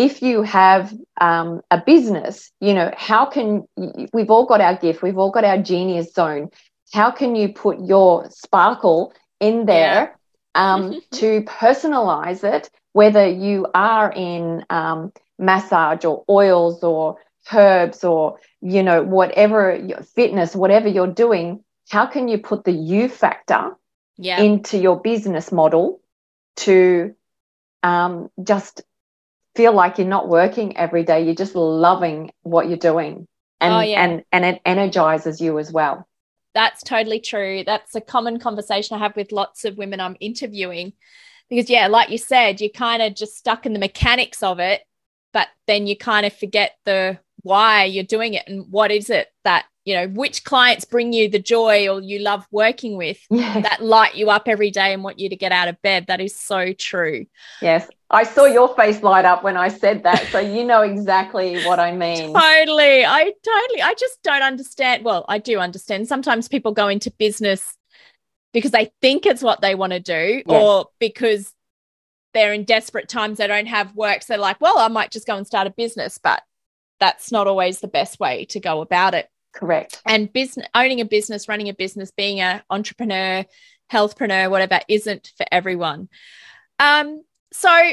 if 0.00 0.22
you 0.22 0.40
have 0.40 0.94
um, 1.20 1.60
a 1.70 1.76
business, 1.78 2.50
you 2.58 2.72
know, 2.72 2.90
how 2.96 3.26
can 3.26 3.68
we've 4.14 4.30
all 4.30 4.46
got 4.46 4.62
our 4.62 4.74
gift, 4.74 5.02
we've 5.02 5.18
all 5.18 5.30
got 5.30 5.44
our 5.44 5.58
genius 5.58 6.14
zone. 6.14 6.48
How 6.90 7.10
can 7.10 7.36
you 7.36 7.52
put 7.52 7.78
your 7.80 8.30
sparkle 8.30 9.12
in 9.40 9.66
there 9.66 10.16
yeah. 10.56 10.74
um, 10.74 11.02
to 11.12 11.42
personalize 11.42 12.42
it, 12.44 12.70
whether 12.94 13.28
you 13.28 13.66
are 13.74 14.10
in 14.10 14.64
um, 14.70 15.12
massage 15.38 16.06
or 16.06 16.24
oils 16.30 16.82
or 16.82 17.18
herbs 17.52 18.02
or 18.02 18.38
you 18.62 18.82
know 18.82 19.02
whatever 19.02 19.78
fitness 20.14 20.54
whatever 20.54 20.86
you're 20.88 21.14
doing 21.24 21.64
how 21.88 22.06
can 22.06 22.28
you 22.28 22.38
put 22.38 22.64
the 22.64 22.70
you 22.70 23.08
factor 23.08 23.74
yeah. 24.18 24.40
into 24.40 24.76
your 24.76 25.00
business 25.00 25.50
model 25.50 26.00
to 26.56 27.14
um, 27.82 28.28
just 28.44 28.82
feel 29.56 29.72
like 29.72 29.98
you're 29.98 30.06
not 30.06 30.28
working 30.28 30.76
every 30.76 31.02
day 31.04 31.24
you're 31.24 31.34
just 31.34 31.54
loving 31.54 32.30
what 32.42 32.68
you're 32.68 32.76
doing 32.78 33.26
and 33.60 33.74
Oh, 33.74 33.80
yeah. 33.80 34.02
and 34.04 34.24
and 34.32 34.44
it 34.44 34.60
energizes 34.64 35.40
you 35.40 35.58
as 35.58 35.72
well 35.72 36.06
That's 36.54 36.82
totally 36.82 37.20
true. 37.20 37.62
That's 37.64 37.94
a 37.94 38.00
common 38.00 38.38
conversation 38.40 38.96
I 38.96 38.98
have 39.00 39.14
with 39.16 39.30
lots 39.32 39.64
of 39.64 39.76
women 39.78 40.00
I'm 40.00 40.16
interviewing. 40.18 40.94
Because, 41.48 41.70
yeah, 41.70 41.86
like 41.88 42.10
you 42.10 42.18
said, 42.18 42.60
you're 42.60 42.70
kind 42.70 43.02
of 43.02 43.14
just 43.14 43.36
stuck 43.36 43.66
in 43.66 43.72
the 43.72 43.78
mechanics 43.78 44.42
of 44.42 44.58
it, 44.58 44.82
but 45.32 45.46
then 45.66 45.86
you 45.86 45.96
kind 45.96 46.26
of 46.26 46.32
forget 46.32 46.72
the 46.84 47.18
why 47.42 47.84
you're 47.84 48.04
doing 48.16 48.34
it 48.34 48.48
and 48.48 48.66
what 48.70 48.90
is 48.90 49.10
it 49.10 49.28
that, 49.44 49.66
you 49.90 49.96
know, 49.96 50.06
which 50.06 50.44
clients 50.44 50.84
bring 50.84 51.12
you 51.12 51.28
the 51.28 51.40
joy 51.40 51.88
or 51.88 52.00
you 52.00 52.20
love 52.20 52.46
working 52.52 52.96
with 52.96 53.18
yeah 53.30 53.60
that 53.60 53.82
light 53.82 54.14
you 54.14 54.30
up 54.30 54.44
every 54.46 54.70
day 54.70 54.92
and 54.92 55.02
want 55.02 55.18
you 55.18 55.28
to 55.28 55.34
get 55.34 55.50
out 55.50 55.66
of 55.66 55.82
bed. 55.82 56.06
That 56.06 56.20
is 56.20 56.36
so 56.36 56.72
true. 56.72 57.26
yes 57.60 57.88
i 58.12 58.22
saw 58.24 58.44
your 58.44 58.74
face 58.76 59.02
light 59.02 59.24
up 59.24 59.44
when 59.44 59.56
i 59.56 59.68
said 59.68 60.02
that 60.02 60.20
so 60.32 60.38
you 60.40 60.64
know 60.64 60.82
exactly 60.82 61.62
what 61.64 61.78
i 61.80 61.90
mean 61.92 62.32
Totally. 62.46 63.04
I 63.04 63.32
totally, 63.44 63.82
I 63.82 63.94
just 63.98 64.20
don't 64.22 64.42
understand. 64.42 65.04
Well, 65.04 65.24
I 65.28 65.38
do 65.38 65.58
understand. 65.58 66.06
Sometimes 66.08 66.48
people 66.48 66.72
go 66.72 66.88
into 66.88 67.10
business 67.12 67.76
because 68.52 68.70
they 68.72 68.90
think 69.00 69.26
it's 69.26 69.42
what 69.42 69.60
they 69.60 69.74
want 69.74 69.92
to 69.92 70.00
do 70.00 70.42
Yes. 70.46 70.62
or 70.62 70.86
because 70.98 71.52
they're 72.34 72.52
in 72.52 72.64
desperate 72.64 73.08
times, 73.08 73.38
they 73.38 73.46
don't 73.46 73.66
have 73.66 73.94
work. 73.96 74.22
So 74.22 74.32
they're 74.34 74.38
like, 74.38 74.60
well, 74.60 74.78
I 74.78 74.88
might 74.88 75.10
just 75.10 75.26
go 75.26 75.36
and 75.36 75.46
start 75.46 75.66
a 75.66 75.70
business, 75.70 76.18
but 76.18 76.42
that's 77.00 77.32
not 77.32 77.46
always 77.46 77.80
the 77.80 77.88
best 77.88 78.20
way 78.20 78.44
to 78.46 78.60
go 78.60 78.80
about 78.82 79.14
it. 79.14 79.28
Correct 79.52 80.00
And 80.06 80.32
business, 80.32 80.66
owning 80.74 81.00
a 81.00 81.04
business, 81.04 81.48
running 81.48 81.68
a 81.68 81.74
business, 81.74 82.10
being 82.10 82.40
an 82.40 82.62
entrepreneur, 82.70 83.44
healthpreneur, 83.92 84.50
whatever, 84.50 84.80
isn't 84.88 85.32
for 85.36 85.46
everyone. 85.50 86.08
Um, 86.78 87.22
so 87.52 87.92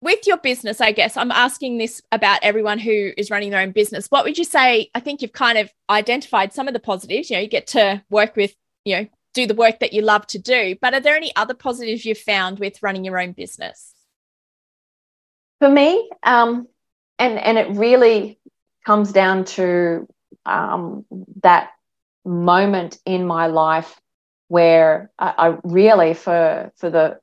with 0.00 0.26
your 0.26 0.36
business, 0.36 0.80
I 0.80 0.92
guess 0.92 1.16
I'm 1.16 1.32
asking 1.32 1.78
this 1.78 2.00
about 2.12 2.40
everyone 2.42 2.78
who 2.78 3.12
is 3.16 3.30
running 3.30 3.50
their 3.50 3.60
own 3.60 3.72
business. 3.72 4.06
What 4.08 4.24
would 4.24 4.38
you 4.38 4.44
say? 4.44 4.90
I 4.94 5.00
think 5.00 5.22
you've 5.22 5.32
kind 5.32 5.58
of 5.58 5.70
identified 5.90 6.52
some 6.52 6.68
of 6.68 6.74
the 6.74 6.80
positives. 6.80 7.30
You 7.30 7.36
know, 7.36 7.42
you 7.42 7.48
get 7.48 7.66
to 7.68 8.02
work 8.08 8.36
with, 8.36 8.54
you 8.84 8.96
know, 8.96 9.06
do 9.34 9.46
the 9.46 9.54
work 9.54 9.80
that 9.80 9.92
you 9.92 10.02
love 10.02 10.26
to 10.28 10.38
do. 10.38 10.76
But 10.80 10.94
are 10.94 11.00
there 11.00 11.16
any 11.16 11.34
other 11.34 11.54
positives 11.54 12.04
you've 12.04 12.18
found 12.18 12.58
with 12.58 12.82
running 12.82 13.04
your 13.04 13.18
own 13.18 13.32
business? 13.32 13.92
for 15.58 15.68
me 15.68 16.08
um 16.22 16.66
and 17.18 17.38
and 17.38 17.58
it 17.58 17.70
really 17.70 18.38
comes 18.86 19.12
down 19.12 19.44
to 19.44 20.06
um 20.46 21.04
that 21.42 21.70
moment 22.24 22.98
in 23.04 23.26
my 23.26 23.46
life 23.48 24.00
where 24.48 25.10
I, 25.18 25.34
I 25.38 25.58
really 25.64 26.14
for 26.14 26.72
for 26.76 26.90
the 26.90 27.18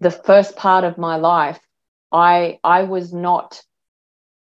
the 0.00 0.10
first 0.10 0.56
part 0.56 0.84
of 0.84 0.98
my 0.98 1.16
life 1.16 1.60
i 2.12 2.58
i 2.64 2.82
was 2.84 3.12
not 3.12 3.62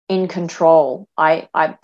in 0.09 0.27
control 0.27 1.07
i 1.17 1.47
i 1.53 1.75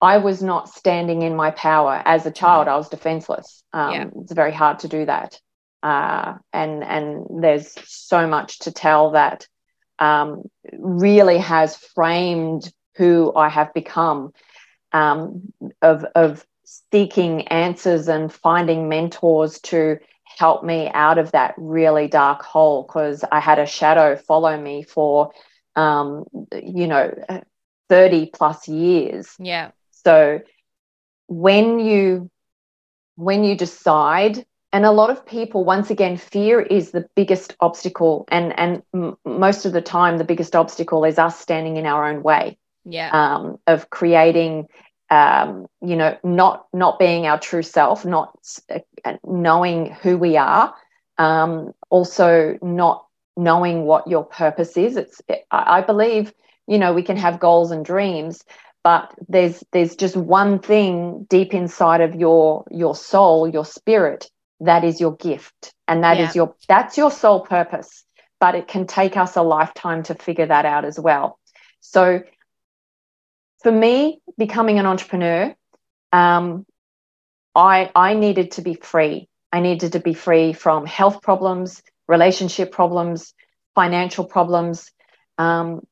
I 0.00 0.18
was 0.18 0.42
not 0.42 0.68
standing 0.68 1.22
in 1.22 1.34
my 1.34 1.50
power 1.50 2.00
as 2.04 2.24
a 2.24 2.30
child. 2.30 2.68
I 2.68 2.76
was 2.76 2.88
defenseless. 2.88 3.64
Um, 3.72 3.92
Yeah. 3.92 4.04
It's 4.22 4.32
very 4.32 4.52
hard 4.52 4.78
to 4.80 4.88
do 4.88 5.04
that, 5.06 5.40
uh, 5.82 6.34
and 6.52 6.84
and 6.84 7.26
there's 7.42 7.74
so 7.84 8.26
much 8.26 8.60
to 8.60 8.72
tell 8.72 9.10
that 9.12 9.48
um, 9.98 10.44
really 10.72 11.38
has 11.38 11.76
framed 11.76 12.72
who 12.98 13.32
I 13.34 13.48
have 13.48 13.72
become 13.72 14.32
um, 14.92 15.52
of, 15.80 16.04
of 16.14 16.44
seeking 16.64 17.48
answers 17.48 18.08
and 18.08 18.32
finding 18.32 18.88
mentors 18.88 19.60
to 19.60 19.98
help 20.24 20.62
me 20.62 20.90
out 20.92 21.18
of 21.18 21.32
that 21.32 21.54
really 21.56 22.08
dark 22.08 22.42
hole 22.42 22.82
because 22.82 23.24
I 23.32 23.40
had 23.40 23.58
a 23.58 23.66
shadow 23.66 24.16
follow 24.16 24.60
me 24.60 24.82
for, 24.82 25.32
um, 25.76 26.24
you 26.52 26.86
know, 26.86 27.14
30 27.88 28.30
plus 28.34 28.68
years. 28.68 29.34
Yeah. 29.38 29.70
So 29.90 30.40
when 31.28 31.78
you 31.78 32.30
when 33.16 33.44
you 33.44 33.56
decide 33.56 34.44
and 34.72 34.84
a 34.84 34.90
lot 34.90 35.10
of 35.10 35.26
people 35.26 35.64
once 35.64 35.90
again 35.90 36.16
fear 36.16 36.60
is 36.60 36.90
the 36.90 37.06
biggest 37.14 37.56
obstacle 37.60 38.24
and 38.30 38.58
and 38.58 38.82
m- 38.94 39.16
most 39.24 39.66
of 39.66 39.72
the 39.72 39.82
time 39.82 40.18
the 40.18 40.24
biggest 40.24 40.54
obstacle 40.56 41.04
is 41.04 41.18
us 41.18 41.38
standing 41.38 41.76
in 41.76 41.86
our 41.86 42.08
own 42.08 42.22
way 42.22 42.56
Yeah. 42.88 43.12
um, 43.12 43.58
of 43.66 43.90
creating 43.90 44.66
um, 45.10 45.66
you 45.82 45.96
know 45.96 46.16
not 46.24 46.66
not 46.72 46.98
being 46.98 47.26
our 47.26 47.38
true 47.38 47.62
self 47.62 48.04
not 48.04 48.36
uh, 49.04 49.14
knowing 49.24 49.92
who 50.02 50.18
we 50.18 50.36
are 50.36 50.74
um, 51.18 51.72
also 51.90 52.58
not 52.62 53.04
knowing 53.36 53.84
what 53.84 54.06
your 54.08 54.24
purpose 54.24 54.76
is 54.76 54.96
it's 54.96 55.20
I, 55.50 55.78
I 55.78 55.80
believe 55.82 56.32
you 56.66 56.78
know 56.78 56.92
we 56.92 57.02
can 57.02 57.16
have 57.16 57.40
goals 57.40 57.70
and 57.70 57.84
dreams 57.84 58.44
but 58.84 59.12
there's 59.28 59.62
there's 59.72 59.96
just 59.96 60.16
one 60.16 60.58
thing 60.58 61.26
deep 61.28 61.54
inside 61.54 62.00
of 62.00 62.14
your 62.14 62.64
your 62.70 62.94
soul 62.94 63.48
your 63.48 63.64
spirit 63.64 64.26
that 64.60 64.84
is 64.84 65.00
your 65.00 65.16
gift 65.16 65.74
and 65.88 66.04
that 66.04 66.20
is 66.20 66.28
Yeah. 66.28 66.34
your 66.34 66.54
that's 66.68 66.96
your 66.96 67.10
sole 67.10 67.40
purpose 67.40 68.04
but 68.40 68.54
it 68.54 68.68
can 68.68 68.86
take 68.86 69.16
us 69.16 69.36
a 69.36 69.42
lifetime 69.42 70.02
to 70.04 70.14
figure 70.14 70.46
that 70.46 70.64
out 70.64 70.84
as 70.84 70.98
well 70.98 71.38
so 71.80 72.20
for 73.62 73.72
me 73.72 74.20
becoming 74.36 74.78
an 74.78 74.86
entrepreneur 74.86 75.54
um, 76.12 76.64
I, 77.54 77.90
I 77.94 78.14
needed 78.14 78.52
to 78.52 78.62
be 78.62 78.74
free. 78.74 79.28
I 79.52 79.60
needed 79.60 79.92
to 79.92 80.00
be 80.00 80.14
free 80.14 80.52
from 80.52 80.86
health 80.86 81.22
problems 81.22 81.82
relationship 82.06 82.72
problems 82.72 83.34
financial 83.74 84.24
problems. 84.24 84.90
Um, 85.36 85.86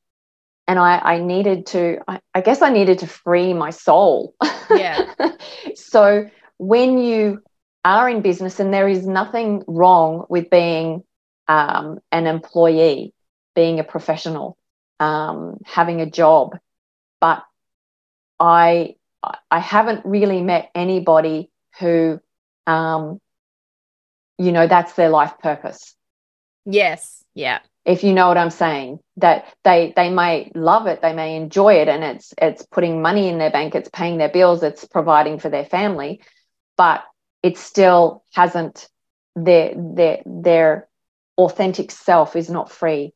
and 0.67 0.79
I, 0.79 0.99
I 0.99 1.19
needed 1.21 1.67
to 1.67 1.99
I, 2.09 2.21
I 2.35 2.41
guess 2.41 2.63
i 2.63 2.71
needed 2.71 3.01
to 3.01 3.07
free 3.07 3.53
my 3.55 3.71
soul. 3.71 4.35
Yeah. 4.71 5.13
so 5.75 6.27
when 6.59 6.99
you 6.99 7.43
are 7.85 8.09
in 8.09 8.23
business 8.23 8.59
and 8.59 8.75
there 8.75 8.89
is 8.89 9.07
nothing 9.07 9.63
wrong 9.69 10.27
with 10.29 10.51
being 10.51 11.05
um, 11.47 12.01
an 12.11 12.27
employee 12.27 13.15
being 13.55 13.79
a 13.79 13.85
professional 13.85 14.57
um, 14.99 15.59
having 15.65 16.01
a 16.01 16.11
job 16.11 16.59
but 17.21 17.45
i 18.41 18.95
i 19.51 19.59
haven't 19.59 20.05
really 20.05 20.43
met 20.43 20.71
anybody 20.75 21.51
who 21.81 22.21
um, 22.67 23.21
you 24.39 24.53
know 24.53 24.67
that's 24.67 24.95
their 24.95 25.09
life 25.09 25.35
purpose 25.39 25.95
yes. 26.65 27.25
Yeah. 27.35 27.61
if 27.85 28.03
you 28.03 28.13
know 28.13 28.29
what 28.29 28.39
i'm 28.39 28.51
saying 28.51 28.99
that 29.19 29.55
they 29.63 29.93
they 29.97 30.11
may 30.11 30.51
love 30.55 30.87
it 30.87 31.03
they 31.03 31.13
may 31.13 31.37
enjoy 31.37 31.75
it 31.75 31.89
and 31.89 32.03
it's 32.03 32.35
it's 32.39 32.65
putting 32.67 33.03
money 33.03 33.29
in 33.29 33.39
their 33.39 33.51
bank 33.51 33.75
it's 33.75 33.91
paying 33.91 34.19
their 34.19 34.29
bills 34.29 34.63
it's 34.63 34.85
providing 34.85 35.39
for 35.39 35.49
their 35.49 35.65
family 35.65 36.21
but 36.77 37.05
it 37.43 37.57
still 37.57 38.25
hasn't 38.35 38.89
their 39.37 39.73
their 39.77 40.23
their 40.27 40.89
authentic 41.39 41.91
self 41.91 42.35
is 42.37 42.49
not 42.51 42.73
free 42.73 43.13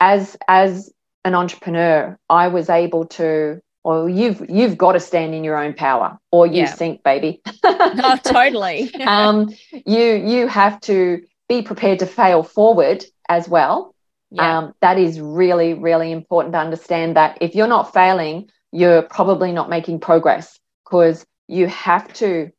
as 0.00 0.36
as 0.48 0.90
an 1.24 1.34
entrepreneur 1.34 2.18
i 2.28 2.48
was 2.48 2.70
able 2.70 3.06
to 3.06 3.60
or 3.86 4.10
you've 4.10 4.42
you've 4.50 4.78
got 4.78 4.92
to 4.92 5.00
stand 5.00 5.34
in 5.34 5.44
your 5.44 5.56
own 5.58 5.74
power 5.74 6.18
or 6.32 6.46
you 6.46 6.66
Yeah. 6.66 6.74
sink 6.80 7.02
baby 7.04 7.42
Oh, 8.02 8.16
totally. 8.22 8.92
um 9.06 9.50
you 9.86 10.04
you 10.14 10.48
have 10.48 10.80
to 10.82 11.22
be 11.48 11.62
prepared 11.62 12.00
to 12.00 12.06
fail 12.06 12.42
forward 12.42 13.04
as 13.28 13.48
well 13.48 13.94
yeah. 14.30 14.58
um, 14.58 14.74
that 14.80 14.98
is 14.98 15.20
really, 15.20 15.74
really 15.74 16.12
important 16.12 16.54
to 16.54 16.58
understand 16.58 17.16
that 17.16 17.38
if 17.40 17.54
you're 17.54 17.68
not 17.68 17.92
failing, 17.94 18.50
you're 18.72 19.02
probably 19.02 19.52
not 19.52 19.70
making 19.70 20.00
progress 20.00 20.58
because 20.84 21.24
you 21.48 21.66
have 21.68 22.12
to. 22.14 22.50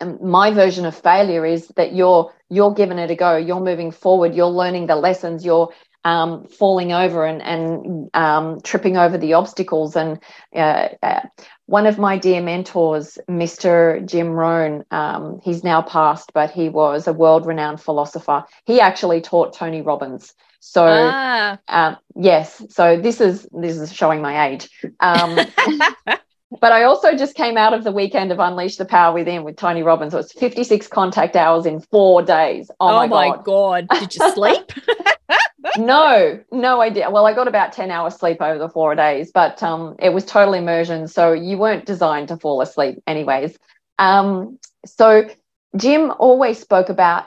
um, 0.00 0.18
my 0.22 0.50
version 0.52 0.84
of 0.86 0.94
failure 0.96 1.44
is 1.44 1.68
that 1.76 1.94
you're 1.94 2.32
you're 2.50 2.74
giving 2.74 2.98
it 2.98 3.10
a 3.10 3.16
go. 3.16 3.36
You're 3.36 3.60
moving 3.60 3.90
forward. 3.90 4.34
You're 4.34 4.46
learning 4.62 4.86
the 4.86 4.96
lessons. 4.96 5.44
You're 5.44 5.70
um, 6.06 6.46
falling 6.46 6.92
over 6.92 7.26
and 7.26 7.42
and 7.42 8.08
um, 8.14 8.60
tripping 8.62 8.96
over 8.96 9.18
the 9.18 9.34
obstacles. 9.34 9.96
And 9.96 10.20
uh, 10.54 10.88
uh, 11.02 11.22
one 11.66 11.86
of 11.86 11.98
my 11.98 12.16
dear 12.16 12.40
mentors, 12.40 13.18
Mr. 13.28 14.06
Jim 14.06 14.28
Rohn, 14.30 14.84
um, 14.92 15.40
he's 15.42 15.64
now 15.64 15.82
passed, 15.82 16.30
but 16.32 16.52
he 16.52 16.68
was 16.68 17.08
a 17.08 17.12
world-renowned 17.12 17.80
philosopher. 17.80 18.44
He 18.66 18.80
actually 18.80 19.20
taught 19.20 19.52
Tony 19.52 19.82
Robbins. 19.82 20.32
So 20.60 20.84
ah. 20.86 21.58
um, 21.68 21.96
yes, 22.14 22.62
so 22.70 22.96
this 23.00 23.20
is 23.20 23.48
this 23.52 23.76
is 23.76 23.92
showing 23.92 24.22
my 24.22 24.48
age. 24.48 24.68
Um, 25.00 25.36
but 26.60 26.72
I 26.72 26.84
also 26.84 27.16
just 27.16 27.34
came 27.34 27.56
out 27.56 27.74
of 27.74 27.82
the 27.82 27.92
weekend 27.92 28.30
of 28.30 28.38
Unleash 28.38 28.76
the 28.76 28.84
Power 28.84 29.12
Within 29.12 29.42
with 29.42 29.56
Tony 29.56 29.82
Robbins. 29.82 30.14
It 30.14 30.18
was 30.18 30.32
56 30.32 30.86
contact 30.86 31.34
hours 31.34 31.66
in 31.66 31.80
four 31.80 32.22
days. 32.22 32.70
Oh, 32.78 32.88
Oh, 32.88 33.06
my, 33.08 33.08
my 33.08 33.36
god! 33.44 33.88
god. 33.88 33.88
Did 33.98 34.14
you 34.14 34.30
sleep? 34.34 34.72
No, 35.78 36.40
no 36.50 36.80
idea. 36.80 37.10
Well, 37.10 37.26
I 37.26 37.34
got 37.34 37.48
about 37.48 37.72
10 37.72 37.90
hours 37.90 38.16
sleep 38.16 38.40
over 38.40 38.58
the 38.58 38.68
four 38.68 38.94
days, 38.94 39.30
but 39.32 39.62
um, 39.62 39.96
it 39.98 40.10
was 40.10 40.24
total 40.24 40.54
immersion. 40.54 41.08
So 41.08 41.32
you 41.32 41.58
weren't 41.58 41.86
designed 41.86 42.28
to 42.28 42.36
fall 42.36 42.60
asleep, 42.60 43.02
anyways. 43.06 43.56
Um, 43.98 44.58
so 44.84 45.28
Jim 45.76 46.12
always 46.18 46.58
spoke 46.58 46.88
about, 46.88 47.26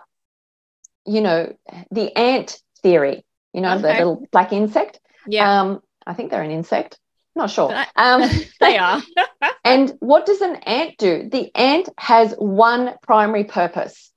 you 1.05 1.21
know, 1.21 1.55
the 1.91 2.15
ant 2.17 2.59
theory, 2.81 3.25
you 3.53 3.61
know, 3.61 3.73
okay. 3.73 3.81
the 3.81 3.93
little 3.93 4.27
black 4.31 4.53
insect. 4.53 4.99
Yeah. 5.27 5.61
Um, 5.61 5.81
I 6.05 6.13
think 6.13 6.31
they're 6.31 6.41
an 6.41 6.51
insect. 6.51 6.99
Not 7.35 7.49
sure. 7.49 7.73
Um, 7.95 8.29
they 8.59 8.77
are. 8.77 9.01
and 9.63 9.93
what 9.99 10.25
does 10.25 10.41
an 10.41 10.55
ant 10.57 10.97
do? 10.97 11.29
The 11.31 11.51
ant 11.55 11.89
has 11.97 12.33
one 12.33 12.95
primary 13.01 13.43
purpose 13.43 14.11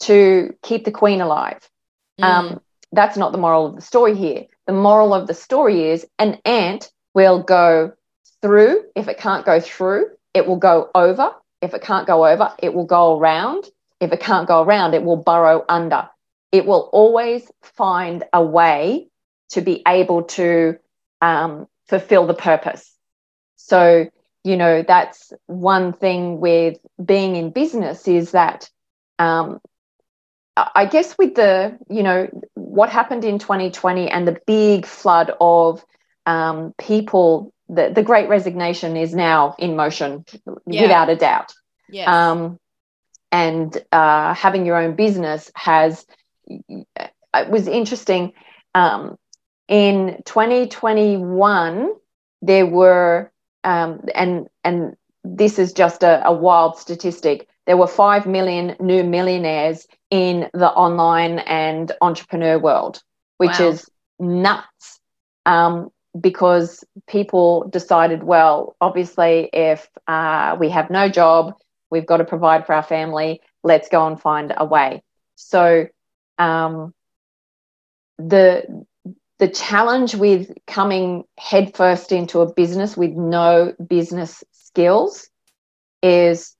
to 0.00 0.54
keep 0.62 0.84
the 0.84 0.92
queen 0.92 1.20
alive. 1.20 1.68
Mm. 2.20 2.24
Um, 2.24 2.60
that's 2.92 3.16
not 3.16 3.32
the 3.32 3.38
moral 3.38 3.66
of 3.66 3.74
the 3.74 3.82
story 3.82 4.14
here. 4.16 4.44
The 4.66 4.72
moral 4.72 5.14
of 5.14 5.26
the 5.26 5.34
story 5.34 5.90
is 5.90 6.06
an 6.18 6.38
ant 6.44 6.90
will 7.14 7.42
go 7.42 7.92
through. 8.42 8.84
If 8.94 9.08
it 9.08 9.18
can't 9.18 9.44
go 9.44 9.60
through, 9.60 10.10
it 10.34 10.46
will 10.46 10.56
go 10.56 10.90
over. 10.94 11.32
If 11.60 11.74
it 11.74 11.82
can't 11.82 12.06
go 12.06 12.26
over, 12.26 12.52
it 12.62 12.72
will 12.72 12.86
go 12.86 13.18
around. 13.18 13.68
If 14.00 14.12
it 14.12 14.20
can't 14.20 14.46
go 14.46 14.62
around, 14.62 14.94
it 14.94 15.04
will 15.04 15.16
burrow 15.16 15.64
under. 15.68 16.08
It 16.52 16.66
will 16.66 16.88
always 16.92 17.50
find 17.62 18.24
a 18.32 18.42
way 18.42 19.08
to 19.50 19.60
be 19.60 19.82
able 19.86 20.22
to 20.24 20.76
um, 21.20 21.66
fulfill 21.88 22.26
the 22.26 22.34
purpose. 22.34 22.94
So, 23.56 24.06
you 24.44 24.56
know, 24.56 24.82
that's 24.86 25.32
one 25.46 25.92
thing 25.92 26.40
with 26.40 26.78
being 27.04 27.36
in 27.36 27.50
business 27.50 28.06
is 28.06 28.30
that 28.30 28.70
um, 29.18 29.60
I 30.74 30.86
guess 30.86 31.16
with 31.18 31.34
the, 31.34 31.78
you 31.88 32.02
know, 32.02 32.28
what 32.78 32.90
happened 32.90 33.24
in 33.24 33.40
2020 33.40 34.08
and 34.08 34.28
the 34.28 34.40
big 34.46 34.86
flood 34.86 35.32
of 35.40 35.84
um, 36.26 36.72
people, 36.78 37.52
the, 37.68 37.90
the 37.92 38.04
great 38.04 38.28
resignation 38.28 38.96
is 38.96 39.12
now 39.12 39.56
in 39.58 39.74
motion 39.74 40.24
yeah. 40.64 40.82
without 40.82 41.10
a 41.10 41.16
doubt. 41.16 41.52
Yes. 41.90 42.06
Um, 42.06 42.60
and 43.32 43.76
uh, 43.90 44.32
having 44.32 44.64
your 44.64 44.76
own 44.76 44.94
business 44.94 45.50
has, 45.56 46.06
it 46.46 47.50
was 47.50 47.66
interesting. 47.66 48.32
Um, 48.76 49.18
in 49.66 50.22
2021, 50.24 51.90
there 52.42 52.66
were, 52.66 53.32
um, 53.64 54.04
and, 54.14 54.46
and 54.62 54.96
this 55.24 55.58
is 55.58 55.72
just 55.72 56.04
a, 56.04 56.24
a 56.24 56.32
wild 56.32 56.78
statistic, 56.78 57.48
there 57.68 57.76
were 57.76 57.86
5 57.86 58.26
million 58.26 58.74
new 58.80 59.04
millionaires 59.04 59.86
in 60.10 60.48
the 60.54 60.70
online 60.70 61.40
and 61.40 61.92
entrepreneur 62.00 62.58
world, 62.58 63.02
which 63.36 63.60
wow. 63.60 63.68
is 63.68 63.90
nuts. 64.18 65.00
Um, 65.44 65.90
because 66.18 66.82
people 67.06 67.68
decided, 67.68 68.22
well, 68.22 68.74
obviously, 68.80 69.50
if 69.52 69.86
uh, 70.06 70.56
we 70.58 70.70
have 70.70 70.88
no 70.88 71.10
job, 71.10 71.52
we've 71.90 72.06
got 72.06 72.16
to 72.16 72.24
provide 72.24 72.64
for 72.64 72.74
our 72.74 72.82
family, 72.82 73.42
let's 73.62 73.90
go 73.90 74.06
and 74.06 74.18
find 74.18 74.54
a 74.56 74.64
way. 74.64 75.02
So, 75.34 75.88
um, 76.38 76.94
the 78.16 78.86
the 79.38 79.48
challenge 79.48 80.14
with 80.14 80.50
coming 80.66 81.24
headfirst 81.38 82.12
into 82.12 82.40
a 82.40 82.52
business 82.52 82.96
with 82.96 83.12
no 83.12 83.74
business 83.86 84.42
skills 84.52 85.28
is 86.02 86.56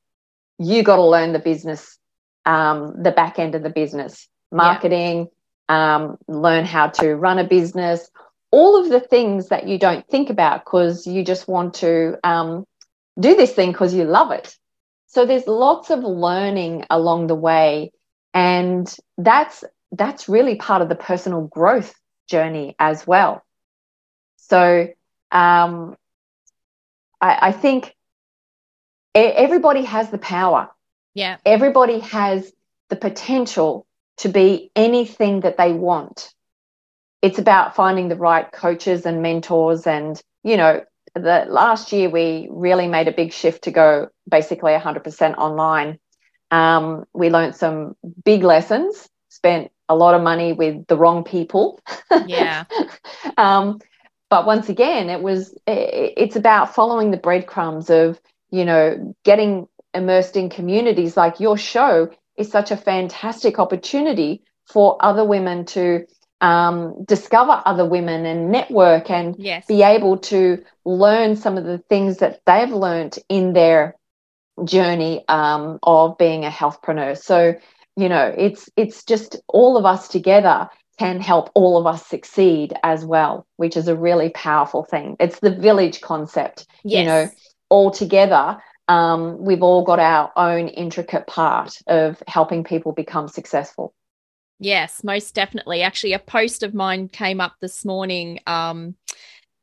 you 0.58 0.82
got 0.82 0.96
to 0.96 1.04
learn 1.04 1.32
the 1.32 1.38
business, 1.38 1.98
um, 2.46 2.94
the 3.02 3.12
back 3.12 3.38
end 3.38 3.54
of 3.54 3.62
the 3.62 3.70
business, 3.70 4.28
marketing, 4.50 5.28
yeah. 5.68 5.96
um, 5.96 6.18
learn 6.26 6.64
how 6.64 6.88
to 6.88 7.14
run 7.14 7.38
a 7.38 7.44
business, 7.44 8.10
all 8.50 8.82
of 8.82 8.88
the 8.88 9.00
things 9.00 9.48
that 9.48 9.68
you 9.68 9.78
don't 9.78 10.06
think 10.08 10.30
about 10.30 10.64
because 10.64 11.06
you 11.06 11.24
just 11.24 11.48
want 11.48 11.74
to 11.74 12.16
um, 12.24 12.64
do 13.18 13.36
this 13.36 13.52
thing 13.52 13.72
because 13.72 13.94
you 13.94 14.04
love 14.04 14.30
it. 14.30 14.56
So 15.06 15.24
there's 15.24 15.46
lots 15.46 15.90
of 15.90 16.00
learning 16.00 16.84
along 16.90 17.26
the 17.26 17.34
way, 17.34 17.92
and 18.34 18.94
that's 19.16 19.64
that's 19.92 20.28
really 20.28 20.56
part 20.56 20.82
of 20.82 20.88
the 20.88 20.94
personal 20.94 21.42
growth 21.42 21.94
journey 22.28 22.74
as 22.78 23.06
well. 23.06 23.42
So 24.36 24.88
um, 25.32 25.96
I, 27.20 27.48
I 27.48 27.52
think 27.52 27.94
everybody 29.26 29.84
has 29.84 30.10
the 30.10 30.18
power. 30.18 30.70
Yeah. 31.14 31.36
Everybody 31.44 32.00
has 32.00 32.52
the 32.88 32.96
potential 32.96 33.86
to 34.18 34.28
be 34.28 34.70
anything 34.76 35.40
that 35.40 35.56
they 35.56 35.72
want. 35.72 36.32
It's 37.22 37.38
about 37.38 37.74
finding 37.74 38.08
the 38.08 38.16
right 38.16 38.50
coaches 38.50 39.06
and 39.06 39.22
mentors. 39.22 39.86
And, 39.86 40.20
you 40.44 40.56
know, 40.56 40.82
the 41.14 41.46
last 41.48 41.92
year 41.92 42.08
we 42.08 42.48
really 42.50 42.86
made 42.86 43.08
a 43.08 43.12
big 43.12 43.32
shift 43.32 43.64
to 43.64 43.70
go 43.70 44.08
basically 44.28 44.72
100% 44.72 45.36
online. 45.36 45.98
Um, 46.50 47.04
we 47.12 47.30
learned 47.30 47.56
some 47.56 47.96
big 48.24 48.42
lessons, 48.42 49.08
spent 49.28 49.70
a 49.88 49.96
lot 49.96 50.14
of 50.14 50.22
money 50.22 50.52
with 50.52 50.86
the 50.86 50.96
wrong 50.96 51.24
people. 51.24 51.80
Yeah. 52.26 52.64
um, 53.36 53.80
but 54.30 54.46
once 54.46 54.68
again, 54.68 55.08
it 55.08 55.22
was, 55.22 55.54
it's 55.66 56.36
about 56.36 56.74
following 56.74 57.10
the 57.10 57.16
breadcrumbs 57.16 57.90
of, 57.90 58.20
you 58.50 58.64
know, 58.64 59.14
getting 59.24 59.68
immersed 59.94 60.36
in 60.36 60.50
communities 60.50 61.16
like 61.16 61.40
your 61.40 61.56
show 61.56 62.10
is 62.36 62.50
such 62.50 62.70
a 62.70 62.76
fantastic 62.76 63.58
opportunity 63.58 64.42
for 64.66 64.96
other 65.00 65.24
women 65.24 65.64
to 65.64 66.06
um, 66.40 67.04
discover 67.04 67.60
other 67.66 67.84
women 67.84 68.24
and 68.24 68.50
network 68.50 69.10
and 69.10 69.34
yes. 69.38 69.66
be 69.66 69.82
able 69.82 70.18
to 70.18 70.62
learn 70.84 71.36
some 71.36 71.58
of 71.58 71.64
the 71.64 71.78
things 71.78 72.18
that 72.18 72.40
they've 72.46 72.70
learned 72.70 73.18
in 73.28 73.52
their 73.52 73.96
journey 74.64 75.24
um, 75.28 75.78
of 75.82 76.16
being 76.18 76.44
a 76.44 76.50
healthpreneur. 76.50 77.16
So, 77.18 77.54
you 77.96 78.08
know, 78.08 78.32
it's 78.36 78.70
it's 78.76 79.04
just 79.04 79.36
all 79.48 79.76
of 79.76 79.84
us 79.84 80.08
together 80.08 80.68
can 80.98 81.20
help 81.20 81.50
all 81.54 81.78
of 81.78 81.86
us 81.86 82.06
succeed 82.06 82.74
as 82.82 83.04
well, 83.04 83.46
which 83.56 83.76
is 83.76 83.88
a 83.88 83.96
really 83.96 84.30
powerful 84.30 84.84
thing. 84.84 85.16
It's 85.20 85.38
the 85.40 85.54
village 85.54 86.00
concept. 86.00 86.66
Yes. 86.84 87.00
You 87.00 87.06
know, 87.06 87.30
all 87.68 87.90
together, 87.90 88.58
um, 88.88 89.38
we've 89.38 89.62
all 89.62 89.84
got 89.84 89.98
our 89.98 90.32
own 90.36 90.68
intricate 90.68 91.26
part 91.26 91.78
of 91.86 92.22
helping 92.26 92.64
people 92.64 92.92
become 92.92 93.28
successful. 93.28 93.94
Yes, 94.58 95.04
most 95.04 95.34
definitely. 95.34 95.82
Actually, 95.82 96.14
a 96.14 96.18
post 96.18 96.62
of 96.62 96.74
mine 96.74 97.08
came 97.08 97.40
up 97.40 97.54
this 97.60 97.84
morning. 97.84 98.40
Um, 98.46 98.96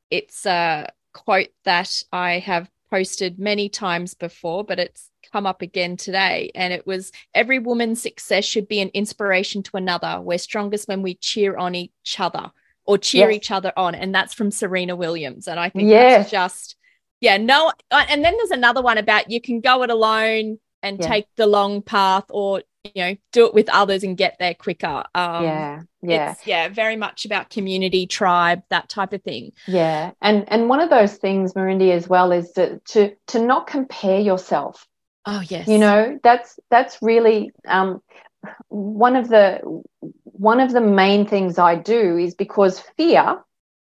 it's 0.09 0.45
a 0.45 0.89
quote 1.13 1.49
that 1.65 2.01
I 2.11 2.39
have 2.39 2.69
posted 2.89 3.39
many 3.39 3.67
times 3.67 4.13
before, 4.13 4.63
but 4.63 4.79
it's 4.79 5.09
come 5.33 5.45
up 5.45 5.61
again 5.61 5.97
today. 5.97 6.51
And 6.55 6.71
it 6.71 6.85
was 6.87 7.11
every 7.33 7.59
woman's 7.59 8.01
success 8.01 8.45
should 8.45 8.67
be 8.67 8.79
an 8.79 8.91
inspiration 8.93 9.63
to 9.63 9.77
another. 9.77 10.21
We're 10.21 10.37
strongest 10.37 10.87
when 10.87 11.01
we 11.01 11.15
cheer 11.15 11.57
on 11.57 11.75
each 11.75 12.19
other 12.19 12.51
or 12.85 12.97
cheer 12.97 13.31
yes. 13.31 13.37
each 13.37 13.51
other 13.51 13.73
on. 13.75 13.95
And 13.95 14.13
that's 14.13 14.33
from 14.33 14.51
Serena 14.51 14.95
Williams. 14.95 15.47
And 15.47 15.59
I 15.59 15.69
think 15.69 15.89
yes. 15.89 16.17
that's 16.19 16.31
just 16.31 16.75
yeah, 17.21 17.37
no. 17.37 17.71
Uh, 17.91 18.05
and 18.09 18.23
then 18.23 18.35
there's 18.37 18.51
another 18.51 18.81
one 18.81 18.97
about 18.97 19.29
you 19.29 19.41
can 19.41 19.61
go 19.61 19.83
it 19.83 19.89
alone 19.89 20.59
and 20.83 20.99
yeah. 20.99 21.07
take 21.07 21.27
the 21.35 21.47
long 21.47 21.81
path 21.81 22.25
or 22.29 22.61
you 22.93 23.03
know 23.03 23.15
do 23.31 23.47
it 23.47 23.53
with 23.53 23.67
others 23.69 24.03
and 24.03 24.15
get 24.15 24.35
there 24.39 24.53
quicker 24.53 25.03
um 25.15 25.43
yeah 25.43 25.81
yeah 26.03 26.35
yeah 26.45 26.69
very 26.69 26.95
much 26.95 27.25
about 27.25 27.49
community 27.49 28.05
tribe 28.05 28.61
that 28.69 28.87
type 28.89 29.11
of 29.11 29.23
thing 29.23 29.51
yeah 29.67 30.11
and 30.21 30.45
and 30.49 30.69
one 30.69 30.79
of 30.79 30.91
those 30.91 31.15
things 31.15 31.53
Marindy 31.53 31.91
as 31.91 32.07
well 32.07 32.31
is 32.31 32.51
to 32.51 32.79
to 32.79 33.15
to 33.27 33.39
not 33.39 33.65
compare 33.65 34.19
yourself 34.19 34.87
oh 35.25 35.41
yes 35.47 35.67
you 35.67 35.79
know 35.79 36.19
that's 36.21 36.59
that's 36.69 36.99
really 37.01 37.51
um 37.67 38.01
one 38.67 39.15
of 39.15 39.29
the 39.29 39.59
one 40.23 40.59
of 40.59 40.71
the 40.71 40.81
main 40.81 41.25
things 41.25 41.57
I 41.57 41.75
do 41.75 42.17
is 42.17 42.35
because 42.35 42.79
fear 42.97 43.39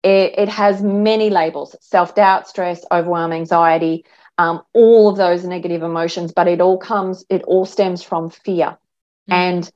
it, 0.06 0.38
it 0.38 0.50
has 0.50 0.84
many 0.84 1.32
labels 1.32 1.76
self 1.82 2.14
doubt, 2.14 2.48
stress, 2.48 2.86
overwhelm, 2.92 3.34
anxiety, 3.34 4.06
um, 4.38 4.62
all 4.74 5.10
of 5.10 5.18
those 5.18 5.44
negative 5.44 5.82
emotions, 5.82 6.32
but 6.32 6.48
it 6.48 6.62
all 6.62 6.78
comes, 6.78 7.26
it 7.28 7.42
all 7.44 7.66
stems 7.66 8.04
from 8.04 8.30
fear. 8.30 8.78
Mm-hmm. 9.28 9.34
And 9.34 9.72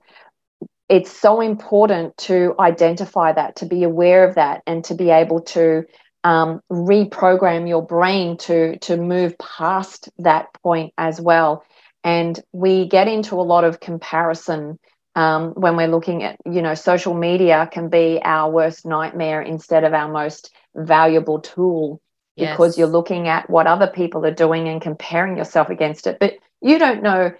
it's 0.87 1.11
so 1.11 1.41
important 1.41 2.15
to 2.17 2.53
identify 2.59 3.33
that, 3.33 3.55
to 3.57 3.65
be 3.65 3.83
aware 3.83 4.27
of 4.27 4.35
that, 4.35 4.61
and 4.67 4.83
to 4.85 4.93
be 4.93 5.09
able 5.09 5.41
to 5.41 5.85
um, 6.23 6.61
reprogram 6.71 7.67
your 7.67 7.83
brain 7.83 8.37
to 8.37 8.77
to 8.79 8.97
move 8.97 9.35
past 9.39 10.09
that 10.19 10.53
point 10.61 10.93
as 10.97 11.19
well. 11.19 11.63
And 12.03 12.39
we 12.51 12.87
get 12.87 13.07
into 13.07 13.35
a 13.35 13.41
lot 13.41 13.63
of 13.63 13.79
comparison 13.79 14.77
um, 15.19 15.51
when 15.51 15.75
we're 15.75 15.87
looking 15.87 16.23
at, 16.23 16.37
you 16.45 16.61
know, 16.61 16.75
social 16.75 17.13
media 17.13 17.67
can 17.69 17.89
be 17.89 18.21
our 18.23 18.49
worst 18.49 18.85
nightmare 18.85 19.41
instead 19.41 19.83
of 19.83 19.93
our 19.93 20.09
most 20.09 20.49
valuable 20.75 21.41
tool 21.41 22.01
yes. 22.37 22.53
because 22.53 22.77
you're 22.77 22.87
looking 22.87 23.27
at 23.27 23.49
what 23.49 23.67
other 23.67 23.87
people 23.87 24.25
are 24.25 24.33
doing 24.33 24.69
and 24.69 24.81
comparing 24.81 25.35
yourself 25.35 25.69
against 25.69 26.07
it. 26.07 26.19
But 26.19 26.35
you 26.61 26.79
don't 26.79 27.03
know 27.03 27.33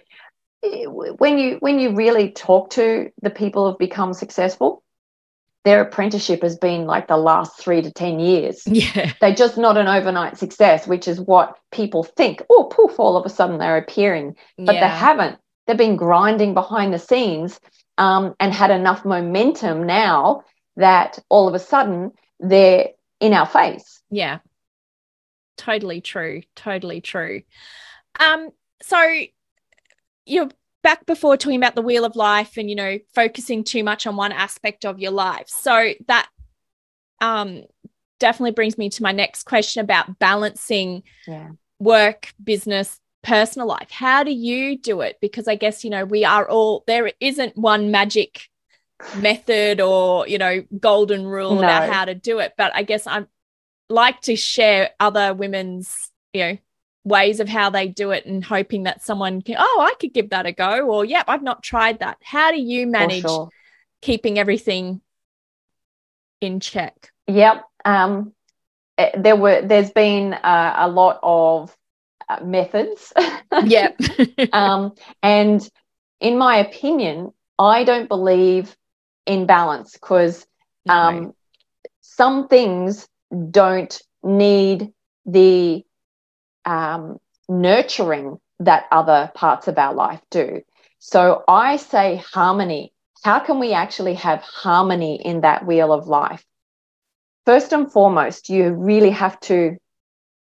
when 0.62 1.38
you 1.38 1.56
when 1.60 1.80
you 1.80 1.94
really 1.94 2.30
talk 2.32 2.68
to 2.70 3.10
the 3.22 3.30
people 3.30 3.66
who've 3.70 3.78
become 3.78 4.12
successful 4.12 4.82
their 5.64 5.82
apprenticeship 5.82 6.42
has 6.42 6.56
been 6.56 6.86
like 6.86 7.06
the 7.06 7.16
last 7.18 7.58
three 7.58 7.82
to 7.82 7.92
10 7.92 8.18
years. 8.18 8.62
Yeah. 8.66 9.12
They're 9.20 9.34
just 9.34 9.58
not 9.58 9.76
an 9.76 9.88
overnight 9.88 10.38
success, 10.38 10.86
which 10.86 11.06
is 11.06 11.20
what 11.20 11.58
people 11.70 12.02
think. 12.02 12.42
Oh, 12.48 12.64
poof, 12.64 12.98
all 12.98 13.18
of 13.18 13.26
a 13.26 13.28
sudden 13.28 13.58
they're 13.58 13.76
appearing. 13.76 14.36
But 14.56 14.76
yeah. 14.76 14.80
they 14.80 14.96
haven't. 14.96 15.38
They've 15.70 15.78
been 15.78 15.94
grinding 15.94 16.52
behind 16.52 16.92
the 16.92 16.98
scenes 16.98 17.60
um, 17.96 18.34
and 18.40 18.52
had 18.52 18.72
enough 18.72 19.04
momentum 19.04 19.86
now 19.86 20.42
that 20.74 21.20
all 21.28 21.46
of 21.46 21.54
a 21.54 21.60
sudden 21.60 22.10
they're 22.40 22.88
in 23.20 23.32
our 23.32 23.46
face. 23.46 24.02
Yeah. 24.10 24.40
Totally 25.56 26.00
true. 26.00 26.42
Totally 26.56 27.00
true. 27.00 27.42
Um, 28.18 28.50
so 28.82 29.00
you're 30.26 30.48
back 30.82 31.06
before 31.06 31.36
talking 31.36 31.60
about 31.60 31.76
the 31.76 31.82
wheel 31.82 32.04
of 32.04 32.16
life 32.16 32.56
and 32.56 32.68
you 32.68 32.74
know 32.74 32.98
focusing 33.14 33.62
too 33.62 33.84
much 33.84 34.08
on 34.08 34.16
one 34.16 34.32
aspect 34.32 34.84
of 34.84 34.98
your 34.98 35.12
life 35.12 35.46
so 35.46 35.92
that 36.08 36.26
um 37.20 37.62
definitely 38.18 38.50
brings 38.50 38.78
me 38.78 38.88
to 38.88 39.02
my 39.02 39.12
next 39.12 39.44
question 39.44 39.84
about 39.84 40.18
balancing 40.18 41.02
yeah. 41.28 41.50
work 41.78 42.32
business 42.42 42.98
personal 43.22 43.68
life 43.68 43.90
how 43.90 44.22
do 44.22 44.32
you 44.32 44.78
do 44.78 45.00
it 45.00 45.18
because 45.20 45.46
i 45.46 45.54
guess 45.54 45.84
you 45.84 45.90
know 45.90 46.04
we 46.04 46.24
are 46.24 46.48
all 46.48 46.84
there 46.86 47.12
isn't 47.20 47.56
one 47.56 47.90
magic 47.90 48.48
method 49.16 49.80
or 49.80 50.26
you 50.26 50.38
know 50.38 50.62
golden 50.78 51.26
rule 51.26 51.54
No. 51.54 51.60
about 51.60 51.88
how 51.92 52.04
to 52.04 52.14
do 52.14 52.38
it 52.38 52.54
but 52.56 52.74
i 52.74 52.82
guess 52.82 53.06
i'm 53.06 53.26
like 53.88 54.20
to 54.22 54.36
share 54.36 54.90
other 54.98 55.34
women's 55.34 56.10
you 56.32 56.40
know 56.40 56.58
ways 57.04 57.40
of 57.40 57.48
how 57.48 57.70
they 57.70 57.88
do 57.88 58.10
it 58.10 58.26
and 58.26 58.44
hoping 58.44 58.84
that 58.84 59.02
someone 59.02 59.42
can 59.42 59.56
oh 59.58 59.86
i 59.90 59.94
could 59.98 60.12
give 60.12 60.30
that 60.30 60.46
a 60.46 60.52
go 60.52 60.86
or 60.88 61.04
yep 61.04 61.24
i've 61.28 61.42
not 61.42 61.62
tried 61.62 61.98
that 62.00 62.18
how 62.22 62.50
do 62.50 62.60
you 62.60 62.86
manage 62.86 63.22
sure. 63.22 63.48
keeping 64.02 64.38
everything 64.38 65.00
in 66.40 66.60
check 66.60 67.10
Yep. 67.30 67.64
Um, 67.84 68.32
eh, 68.98 69.10
there 69.16 69.36
were. 69.36 69.62
There's 69.62 69.90
been 69.90 70.34
uh, 70.34 70.74
a 70.78 70.88
lot 70.88 71.20
of 71.22 71.76
methods. 72.38 73.12
yep 73.58 74.00
um, 74.52 74.92
and 75.22 75.68
in 76.20 76.38
my 76.38 76.56
opinion, 76.56 77.30
I 77.58 77.84
don't 77.84 78.08
believe 78.08 78.74
in 79.26 79.46
balance 79.46 79.92
because 79.92 80.46
um, 80.88 81.32
No. 81.32 81.34
some 82.00 82.48
things 82.48 83.08
don't 83.50 84.00
need 84.22 84.92
the 85.26 85.84
um, 86.64 87.18
nurturing 87.48 88.38
that 88.60 88.86
other 88.90 89.30
parts 89.34 89.68
of 89.68 89.78
our 89.78 89.94
life 89.94 90.20
do. 90.30 90.60
So 90.98 91.42
I 91.48 91.76
say 91.76 92.16
harmony. 92.32 92.92
How 93.22 93.38
can 93.40 93.58
we 93.58 93.72
actually 93.72 94.14
have 94.14 94.40
harmony 94.42 95.20
in 95.24 95.40
that 95.42 95.66
wheel 95.66 95.92
of 95.92 96.06
life? 96.08 96.44
First 97.46 97.72
and 97.72 97.90
foremost, 97.90 98.48
you 98.48 98.70
really 98.72 99.10
have 99.10 99.38
to 99.40 99.76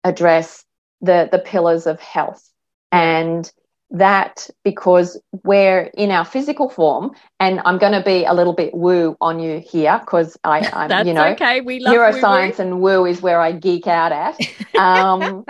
address 0.04 0.64
the, 1.04 1.28
the 1.30 1.38
pillars 1.38 1.86
of 1.86 2.00
health. 2.00 2.50
And 2.92 3.50
that 3.90 4.48
because 4.64 5.20
we're 5.44 5.82
in 5.94 6.10
our 6.10 6.24
physical 6.24 6.68
form, 6.68 7.12
and 7.38 7.60
I'm 7.64 7.78
going 7.78 7.92
to 7.92 8.02
be 8.02 8.24
a 8.24 8.34
little 8.34 8.52
bit 8.52 8.74
woo 8.74 9.16
on 9.20 9.38
you 9.38 9.60
here 9.60 9.98
because 10.00 10.36
I, 10.44 10.60
I'm, 10.72 10.88
that's 10.88 11.06
you 11.06 11.14
know, 11.14 11.26
okay 11.28 11.60
we 11.60 11.80
love 11.80 11.94
neuroscience 11.94 12.58
and 12.58 12.80
woo 12.80 13.06
is 13.06 13.22
where 13.22 13.40
I 13.40 13.52
geek 13.52 13.86
out 13.86 14.12
at. 14.12 14.38
Um, 14.76 15.44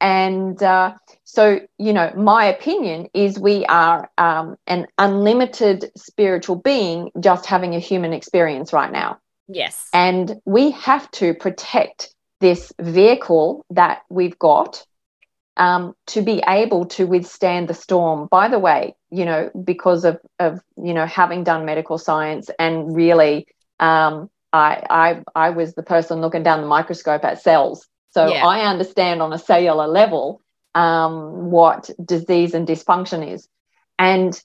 and 0.00 0.62
uh, 0.62 0.94
so, 1.24 1.60
you 1.76 1.92
know, 1.92 2.12
my 2.16 2.44
opinion 2.44 3.08
is 3.12 3.36
we 3.36 3.66
are 3.66 4.08
um, 4.16 4.56
an 4.68 4.86
unlimited 4.96 5.90
spiritual 5.96 6.54
being 6.54 7.10
just 7.18 7.46
having 7.46 7.74
a 7.74 7.80
human 7.80 8.12
experience 8.12 8.72
right 8.72 8.92
now. 8.92 9.18
yes 9.48 9.88
And 9.92 10.40
we 10.44 10.70
have 10.70 11.10
to 11.12 11.34
protect 11.34 12.14
this 12.40 12.72
vehicle 12.80 13.66
that 13.70 14.02
we've 14.08 14.38
got 14.38 14.86
um, 15.60 15.94
to 16.06 16.22
be 16.22 16.42
able 16.48 16.86
to 16.86 17.06
withstand 17.06 17.68
the 17.68 17.74
storm. 17.74 18.28
By 18.30 18.48
the 18.48 18.58
way, 18.58 18.96
you 19.10 19.26
know, 19.26 19.50
because 19.62 20.06
of, 20.06 20.18
of 20.38 20.60
you 20.82 20.94
know, 20.94 21.04
having 21.04 21.44
done 21.44 21.66
medical 21.66 21.98
science 21.98 22.48
and 22.58 22.96
really, 22.96 23.46
um, 23.78 24.30
I, 24.54 24.82
I, 24.88 25.22
I 25.36 25.50
was 25.50 25.74
the 25.74 25.82
person 25.82 26.22
looking 26.22 26.42
down 26.42 26.62
the 26.62 26.66
microscope 26.66 27.24
at 27.24 27.42
cells. 27.42 27.86
So 28.12 28.32
Yeah. 28.32 28.44
I 28.44 28.62
understand 28.62 29.20
on 29.20 29.34
a 29.34 29.38
cellular 29.38 29.86
level 29.86 30.40
um, 30.74 31.50
what 31.50 31.90
disease 32.02 32.54
and 32.54 32.66
dysfunction 32.66 33.34
is. 33.34 33.46
And 33.98 34.40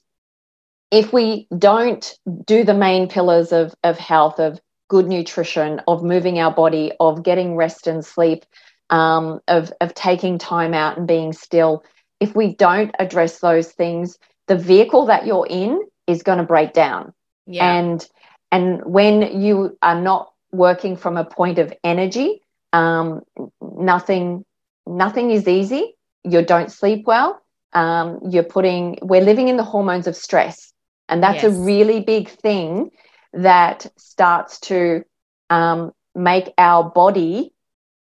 if 0.90 1.14
we 1.14 1.48
don't 1.56 2.14
do 2.44 2.62
the 2.62 2.74
main 2.74 3.08
pillars 3.08 3.52
of, 3.52 3.74
of 3.82 3.98
health, 3.98 4.38
of 4.38 4.60
good 4.88 5.08
nutrition, 5.08 5.80
of 5.88 6.04
moving 6.04 6.38
our 6.38 6.52
body, 6.52 6.92
of 7.00 7.22
getting 7.22 7.56
rest 7.56 7.86
and 7.86 8.04
sleep, 8.04 8.44
um, 8.90 9.40
of, 9.48 9.72
of 9.80 9.94
taking 9.94 10.38
time 10.38 10.74
out 10.74 10.96
and 10.98 11.06
being 11.06 11.32
still, 11.32 11.82
if 12.20 12.34
we 12.34 12.54
don't 12.54 12.94
address 12.98 13.40
those 13.40 13.70
things, 13.72 14.18
the 14.46 14.56
vehicle 14.56 15.06
that 15.06 15.26
you're 15.26 15.46
in 15.48 15.80
is 16.06 16.22
going 16.22 16.38
to 16.38 16.44
break 16.44 16.72
down. 16.72 17.12
yeah 17.46 17.76
And 17.76 18.06
and 18.52 18.82
when 18.84 19.40
you 19.40 19.76
are 19.82 20.00
not 20.00 20.30
working 20.52 20.96
from 20.96 21.16
a 21.16 21.24
point 21.24 21.58
of 21.58 21.72
energy, 21.84 22.40
um, 22.72 23.22
nothing 23.60 24.44
nothing 24.86 25.30
is 25.30 25.48
easy. 25.48 25.94
You 26.24 26.42
don't 26.44 26.70
sleep 26.70 27.04
well. 27.06 27.40
Um, 27.72 28.20
you're 28.30 28.42
putting 28.44 28.98
we're 29.02 29.20
living 29.22 29.48
in 29.48 29.56
the 29.56 29.64
hormones 29.64 30.06
of 30.06 30.16
stress, 30.16 30.72
and 31.08 31.22
that's 31.22 31.44
a 31.44 31.50
really 31.50 32.00
big 32.00 32.28
thing 32.28 32.90
that 33.32 33.86
starts 33.96 34.60
to 34.60 35.02
um, 35.50 35.92
make 36.14 36.52
our 36.58 36.84
body 36.90 37.52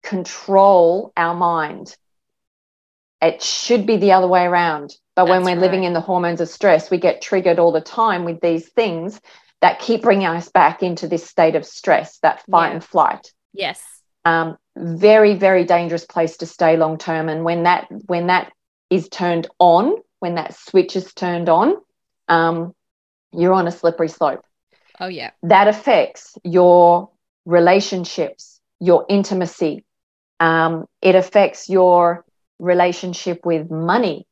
control 0.04 1.12
our 1.16 1.36
mind. 1.36 1.96
It 3.22 3.42
should 3.42 3.86
be 3.86 3.98
the 3.98 4.14
other 4.14 4.28
way 4.28 4.44
around. 4.46 4.96
But 5.16 5.28
when 5.28 5.44
we're 5.44 5.56
living 5.56 5.84
in 5.84 5.94
the 5.94 6.02
hormones 6.02 6.42
of 6.42 6.50
stress, 6.50 6.90
we 6.90 6.98
get 6.98 7.22
triggered 7.22 7.60
all 7.60 7.72
the 7.72 7.82
time 7.82 8.24
with 8.24 8.42
these 8.42 8.68
things 8.70 9.22
that 9.60 9.80
keep 9.80 10.02
bringing 10.02 10.26
us 10.28 10.50
back 10.50 10.82
into 10.82 11.08
this 11.08 11.28
state 11.30 11.56
of 11.56 11.66
stress, 11.66 12.18
that 12.20 12.44
fight 12.50 12.70
Yeah. 12.70 12.74
and 12.74 12.84
flight. 12.84 13.32
yes 13.54 14.02
Um, 14.26 14.58
very, 14.78 15.36
very 15.36 15.66
dangerous 15.66 16.06
place 16.06 16.38
to 16.38 16.46
stay 16.46 16.78
long 16.78 16.98
term. 16.98 17.30
And 17.30 17.44
when 17.44 17.64
that 17.64 17.88
when 18.08 18.28
that 18.28 18.52
is 18.90 19.10
turned 19.10 19.48
on, 19.60 19.96
when 20.20 20.36
that 20.36 20.56
switch 20.56 20.96
is 20.96 21.14
turned 21.14 21.50
on, 21.50 21.76
um, 22.28 22.74
you're 23.32 23.54
on 23.54 23.68
a 23.68 23.72
slippery 23.72 24.10
slope 24.10 24.44
oh 25.00 25.08
yeah 25.08 25.32
that 25.44 25.68
affects 25.68 26.38
your 26.44 27.10
relationships, 27.46 28.60
your 28.80 29.06
intimacy. 29.10 29.84
Um, 30.42 30.88
it 31.02 31.16
affects 31.16 31.70
your 31.70 32.26
relationship 32.60 33.46
with 33.46 33.72
money. 33.72 34.28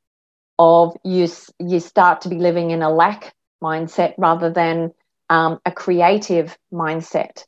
Of 0.58 0.98
you, 1.06 1.30
you 1.60 1.80
start 1.80 2.22
to 2.22 2.30
be 2.30 2.36
living 2.36 2.72
in 2.72 2.82
a 2.82 2.89
lack 2.89 3.34
mindset 3.63 4.15
rather 4.17 4.50
than 4.52 4.91
um, 5.30 5.60
a 5.65 5.72
creative 5.72 6.58
mindset. 6.74 7.45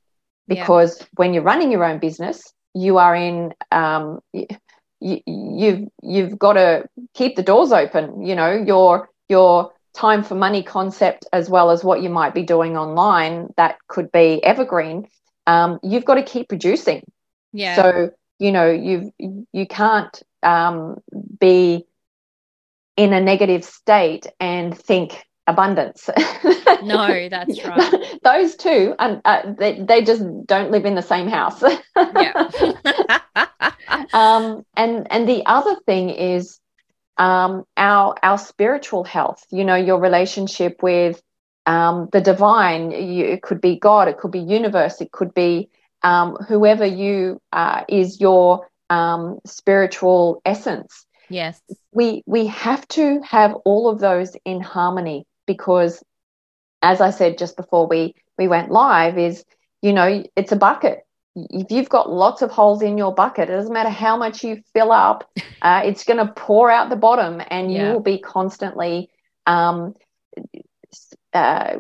Yeah. 0.47 0.61
Because 0.63 1.05
when 1.15 1.33
you're 1.33 1.43
running 1.43 1.73
your 1.73 1.83
own 1.83 1.99
business, 1.99 2.53
you 2.73 2.99
are 2.99 3.13
in 3.13 3.53
um, 3.69 4.21
you, 4.31 4.47
you've 5.01 5.89
you've 6.01 6.39
got 6.39 6.53
to 6.53 6.87
keep 7.13 7.35
the 7.35 7.43
doors 7.43 7.73
open. 7.73 8.25
You 8.25 8.35
know 8.35 8.53
your 8.53 9.09
your 9.27 9.73
time 9.93 10.23
for 10.23 10.35
money 10.35 10.63
concept 10.63 11.25
as 11.33 11.49
well 11.49 11.71
as 11.71 11.83
what 11.83 12.01
you 12.01 12.09
might 12.09 12.33
be 12.33 12.43
doing 12.43 12.77
online 12.77 13.49
that 13.57 13.75
could 13.87 14.11
be 14.11 14.43
evergreen 14.43 15.07
um, 15.47 15.79
you've 15.83 16.05
got 16.05 16.15
to 16.15 16.23
keep 16.23 16.47
producing 16.47 17.03
yeah 17.51 17.75
so 17.75 18.11
you 18.41 18.51
know 18.51 18.69
you 18.69 19.13
you 19.53 19.67
can't 19.67 20.23
um, 20.43 20.97
be 21.39 21.85
in 22.97 23.13
a 23.13 23.21
negative 23.21 23.63
state 23.63 24.27
and 24.39 24.77
think 24.77 25.23
abundance 25.47 26.09
no 26.83 27.27
that's 27.29 27.63
right 27.65 28.19
those 28.23 28.55
two 28.55 28.93
and 28.99 29.21
uh, 29.25 29.41
they, 29.57 29.81
they 29.81 30.03
just 30.03 30.23
don't 30.45 30.71
live 30.71 30.85
in 30.85 30.95
the 30.95 31.01
same 31.01 31.27
house 31.27 31.63
yeah 32.15 32.49
um, 34.13 34.65
and 34.75 35.07
and 35.11 35.27
the 35.27 35.43
other 35.45 35.75
thing 35.85 36.09
is 36.09 36.59
um, 37.21 37.65
our 37.77 38.15
our 38.23 38.37
spiritual 38.37 39.03
health. 39.03 39.45
You 39.51 39.63
know, 39.63 39.75
your 39.75 39.99
relationship 39.99 40.81
with 40.81 41.21
um, 41.65 42.09
the 42.11 42.21
divine. 42.21 42.91
You, 42.91 43.25
it 43.25 43.43
could 43.43 43.61
be 43.61 43.77
God. 43.77 44.07
It 44.07 44.17
could 44.17 44.31
be 44.31 44.39
universe. 44.39 45.01
It 45.01 45.11
could 45.11 45.33
be 45.33 45.69
um, 46.03 46.35
whoever 46.47 46.85
you 46.85 47.39
uh, 47.51 47.83
is 47.87 48.19
your 48.19 48.67
um, 48.89 49.39
spiritual 49.45 50.41
essence. 50.45 51.05
yes 51.29 51.61
We 51.91 52.23
we 52.25 52.47
have 52.47 52.87
to 52.89 53.21
have 53.23 53.53
all 53.65 53.89
of 53.89 53.99
those 53.99 54.35
in 54.45 54.61
harmony 54.61 55.25
because, 55.45 56.03
as 56.81 57.01
I 57.01 57.11
said 57.11 57.37
just 57.37 57.55
before 57.55 57.87
we 57.87 58.15
we 58.37 58.47
went 58.47 58.71
live, 58.71 59.17
is 59.17 59.43
you 59.81 59.93
know 59.93 60.23
it's 60.35 60.51
a 60.51 60.57
bucket 60.57 61.05
if 61.35 61.71
you've 61.71 61.89
got 61.89 62.11
lots 62.11 62.41
of 62.41 62.51
holes 62.51 62.81
in 62.81 62.97
your 62.97 63.13
bucket, 63.13 63.49
it 63.49 63.53
doesn't 63.53 63.71
matter 63.73 63.89
how 63.89 64.17
much 64.17 64.43
you 64.43 64.61
fill 64.73 64.91
up, 64.91 65.29
uh, 65.61 65.81
it's 65.85 66.03
going 66.03 66.17
to 66.25 66.33
pour 66.33 66.69
out 66.69 66.89
the 66.89 66.95
bottom, 66.97 67.41
and 67.49 67.71
Yeah. 67.71 67.87
you 67.87 67.93
will 67.93 68.01
be 68.01 68.19
constantly 68.19 69.09
um, 69.47 69.95
uh, 71.33 71.77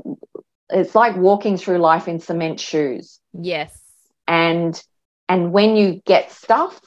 it's 0.69 0.95
like 0.95 1.17
walking 1.17 1.57
through 1.57 1.79
life 1.79 2.07
in 2.07 2.19
cement 2.19 2.59
shoes. 2.59 3.19
Yes. 3.33 3.80
And 4.27 4.81
and 5.27 5.51
when 5.51 5.75
you 5.75 6.01
get 6.05 6.31
stuff, 6.31 6.79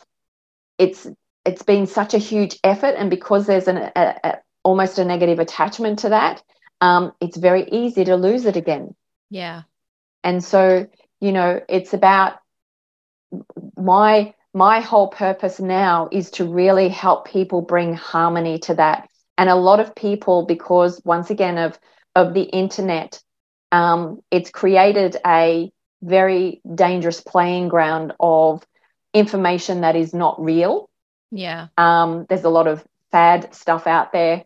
it's 0.78 1.06
it's 1.44 1.62
been 1.62 1.86
such 1.86 2.14
a 2.14 2.18
huge 2.18 2.58
effort, 2.64 2.94
and 2.96 3.10
because 3.10 3.46
there's 3.46 3.68
an 3.68 3.78
a, 3.78 4.14
a, 4.24 4.38
almost 4.62 4.98
a 4.98 5.04
negative 5.04 5.38
attachment 5.38 6.00
to 6.00 6.08
that, 6.10 6.42
um, 6.80 7.12
it's 7.20 7.36
very 7.36 7.68
easy 7.70 8.04
to 8.04 8.16
lose 8.16 8.46
it 8.46 8.56
again. 8.56 8.94
Yeah. 9.30 9.62
And 10.22 10.42
so, 10.42 10.86
you 11.20 11.32
know, 11.32 11.60
it's 11.68 11.92
about 11.92 12.38
my 13.76 14.34
my 14.52 14.80
whole 14.80 15.08
purpose 15.08 15.60
now 15.60 16.08
is 16.12 16.30
to 16.32 16.44
really 16.44 16.88
help 16.88 17.26
people 17.26 17.60
bring 17.60 17.94
harmony 17.94 18.58
to 18.60 18.74
that. 18.74 19.08
And 19.36 19.50
a 19.50 19.56
lot 19.56 19.80
of 19.80 19.94
people, 19.94 20.46
because 20.46 21.00
once 21.04 21.30
again 21.30 21.58
of 21.58 21.78
of 22.14 22.34
the 22.34 22.42
internet, 22.42 23.20
um, 23.72 24.20
it's 24.30 24.50
created 24.50 25.16
a 25.26 25.70
very 26.04 26.60
dangerous 26.74 27.20
playing 27.20 27.68
ground 27.68 28.12
of 28.20 28.62
information 29.12 29.80
that 29.80 29.96
is 29.96 30.12
not 30.12 30.42
real. 30.42 30.90
Yeah. 31.30 31.68
Um, 31.78 32.26
there's 32.28 32.44
a 32.44 32.50
lot 32.50 32.66
of 32.66 32.84
fad 33.10 33.54
stuff 33.54 33.86
out 33.86 34.12
there, 34.12 34.44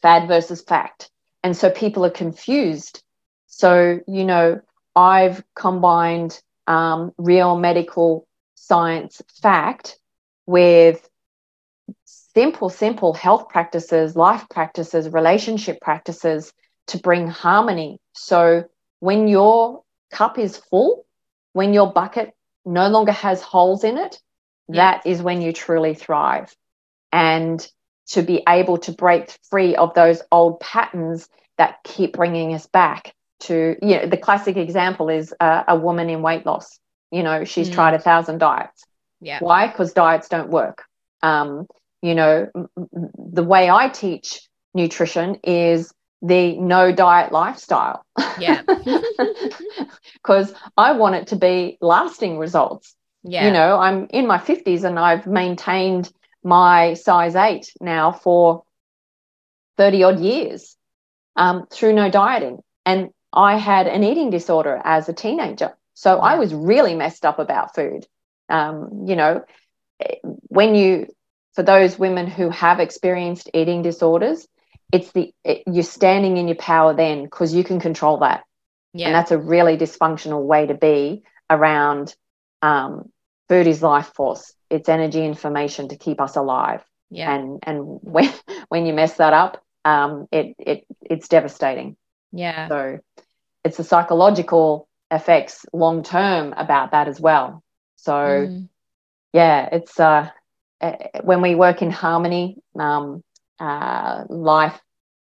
fad 0.00 0.28
versus 0.28 0.62
fact. 0.62 1.10
And 1.42 1.56
so 1.56 1.70
people 1.70 2.04
are 2.04 2.10
confused. 2.10 3.02
So, 3.46 4.00
you 4.06 4.24
know, 4.24 4.60
I've 4.94 5.42
combined 5.54 6.40
um, 6.66 7.12
real 7.16 7.56
medical 7.58 8.26
science 8.54 9.22
fact 9.40 9.98
with 10.46 11.08
simple, 12.04 12.68
simple 12.68 13.12
health 13.12 13.48
practices, 13.48 14.16
life 14.16 14.46
practices, 14.50 15.08
relationship 15.08 15.80
practices 15.80 16.52
to 16.88 16.98
bring 16.98 17.28
harmony. 17.28 17.98
So 18.14 18.64
when 19.00 19.28
your 19.28 19.81
cup 20.12 20.38
is 20.38 20.56
full, 20.56 21.04
when 21.52 21.74
your 21.74 21.92
bucket 21.92 22.32
no 22.64 22.88
longer 22.88 23.12
has 23.12 23.42
holes 23.42 23.82
in 23.82 23.98
it, 23.98 24.20
that 24.68 25.06
is 25.06 25.20
when 25.20 25.42
you 25.42 25.52
truly 25.52 25.94
thrive. 25.94 26.54
And 27.10 27.66
to 28.08 28.22
be 28.22 28.42
able 28.48 28.78
to 28.78 28.92
break 28.92 29.36
free 29.50 29.74
of 29.76 29.94
those 29.94 30.22
old 30.30 30.60
patterns 30.60 31.28
that 31.58 31.82
keep 31.84 32.14
bringing 32.14 32.54
us 32.54 32.66
back 32.66 33.14
to, 33.40 33.76
you 33.82 33.96
know, 33.96 34.06
the 34.06 34.16
classic 34.16 34.56
example 34.56 35.08
is 35.08 35.34
a, 35.40 35.64
a 35.68 35.76
woman 35.76 36.08
in 36.08 36.22
weight 36.22 36.46
loss. 36.46 36.78
You 37.10 37.22
know, 37.22 37.44
she's 37.44 37.68
mm. 37.68 37.74
tried 37.74 37.94
a 37.94 37.98
thousand 37.98 38.38
diets. 38.38 38.84
Yeah. 39.20 39.38
Why? 39.40 39.66
Because 39.66 39.92
diets 39.92 40.28
don't 40.28 40.48
work. 40.48 40.84
Um, 41.22 41.66
you 42.00 42.14
know, 42.14 42.48
the 42.84 43.44
way 43.44 43.70
I 43.70 43.88
teach 43.88 44.40
nutrition 44.74 45.36
is 45.44 45.92
the 46.22 46.56
no 46.56 46.92
diet 46.92 47.32
lifestyle. 47.32 48.06
Yeah. 48.38 48.62
Because 50.14 50.54
I 50.76 50.92
want 50.92 51.16
it 51.16 51.26
to 51.28 51.36
be 51.36 51.78
lasting 51.80 52.38
results. 52.38 52.94
Yeah. 53.24 53.46
You 53.46 53.52
know, 53.52 53.78
I'm 53.78 54.06
in 54.10 54.28
my 54.28 54.38
50s 54.38 54.84
and 54.84 54.98
I've 54.98 55.26
maintained 55.26 56.12
my 56.44 56.94
size 56.94 57.34
eight 57.34 57.72
now 57.80 58.12
for 58.12 58.62
30 59.78 60.02
odd 60.04 60.20
years 60.20 60.76
um, 61.34 61.66
through 61.72 61.94
no 61.94 62.08
dieting. 62.08 62.60
And 62.86 63.10
I 63.32 63.56
had 63.56 63.88
an 63.88 64.04
eating 64.04 64.30
disorder 64.30 64.80
as 64.84 65.08
a 65.08 65.12
teenager. 65.12 65.76
So. 65.94 66.18
I 66.18 66.36
was 66.36 66.54
really 66.54 66.94
messed 66.94 67.24
up 67.24 67.38
about 67.40 67.74
food. 67.74 68.06
Um, 68.48 69.04
you 69.06 69.16
know, 69.16 69.44
when 70.22 70.74
you, 70.74 71.08
for 71.54 71.62
those 71.62 71.98
women 71.98 72.28
who 72.28 72.48
have 72.50 72.80
experienced 72.80 73.50
eating 73.54 73.82
disorders, 73.82 74.46
it's 74.92 75.10
the 75.12 75.32
it, 75.42 75.62
you're 75.66 75.82
standing 75.82 76.36
in 76.36 76.46
your 76.46 76.56
power 76.56 76.94
then 76.94 77.24
because 77.24 77.54
you 77.54 77.64
can 77.64 77.80
control 77.80 78.18
that. 78.18 78.44
Yeah. 78.94 79.06
and 79.06 79.14
that's 79.14 79.30
a 79.30 79.38
really 79.38 79.78
dysfunctional 79.78 80.44
way 80.44 80.66
to 80.66 80.74
be 80.74 81.22
around 81.48 82.14
um, 82.60 83.10
food 83.48 83.66
is 83.66 83.82
life 83.82 84.12
force. 84.14 84.54
It's 84.68 84.90
energy 84.90 85.24
information 85.24 85.88
to 85.88 85.96
keep 85.96 86.20
us 86.20 86.36
alive. 86.36 86.84
Yeah. 87.10 87.34
And 87.34 87.58
and 87.62 87.98
when 88.02 88.30
when 88.68 88.86
you 88.86 88.92
mess 88.92 89.16
that 89.16 89.32
up 89.32 89.62
um, 89.84 90.28
it 90.30 90.54
it 90.58 90.86
it's 91.00 91.28
devastating. 91.28 91.96
Yeah. 92.32 92.68
So 92.68 93.00
it's 93.64 93.78
the 93.78 93.84
psychological 93.84 94.88
effects 95.10 95.66
long 95.72 96.02
term 96.02 96.52
about 96.56 96.92
that 96.92 97.08
as 97.08 97.20
well. 97.20 97.62
So 97.96 98.12
mm. 98.12 98.68
yeah 99.32 99.68
it's 99.72 99.98
uh 99.98 100.28
eh, 100.80 101.20
when 101.22 101.40
we 101.40 101.54
work 101.54 101.82
in 101.82 101.90
harmony 101.90 102.58
um, 102.78 103.22
uh, 103.62 104.24
life 104.28 104.80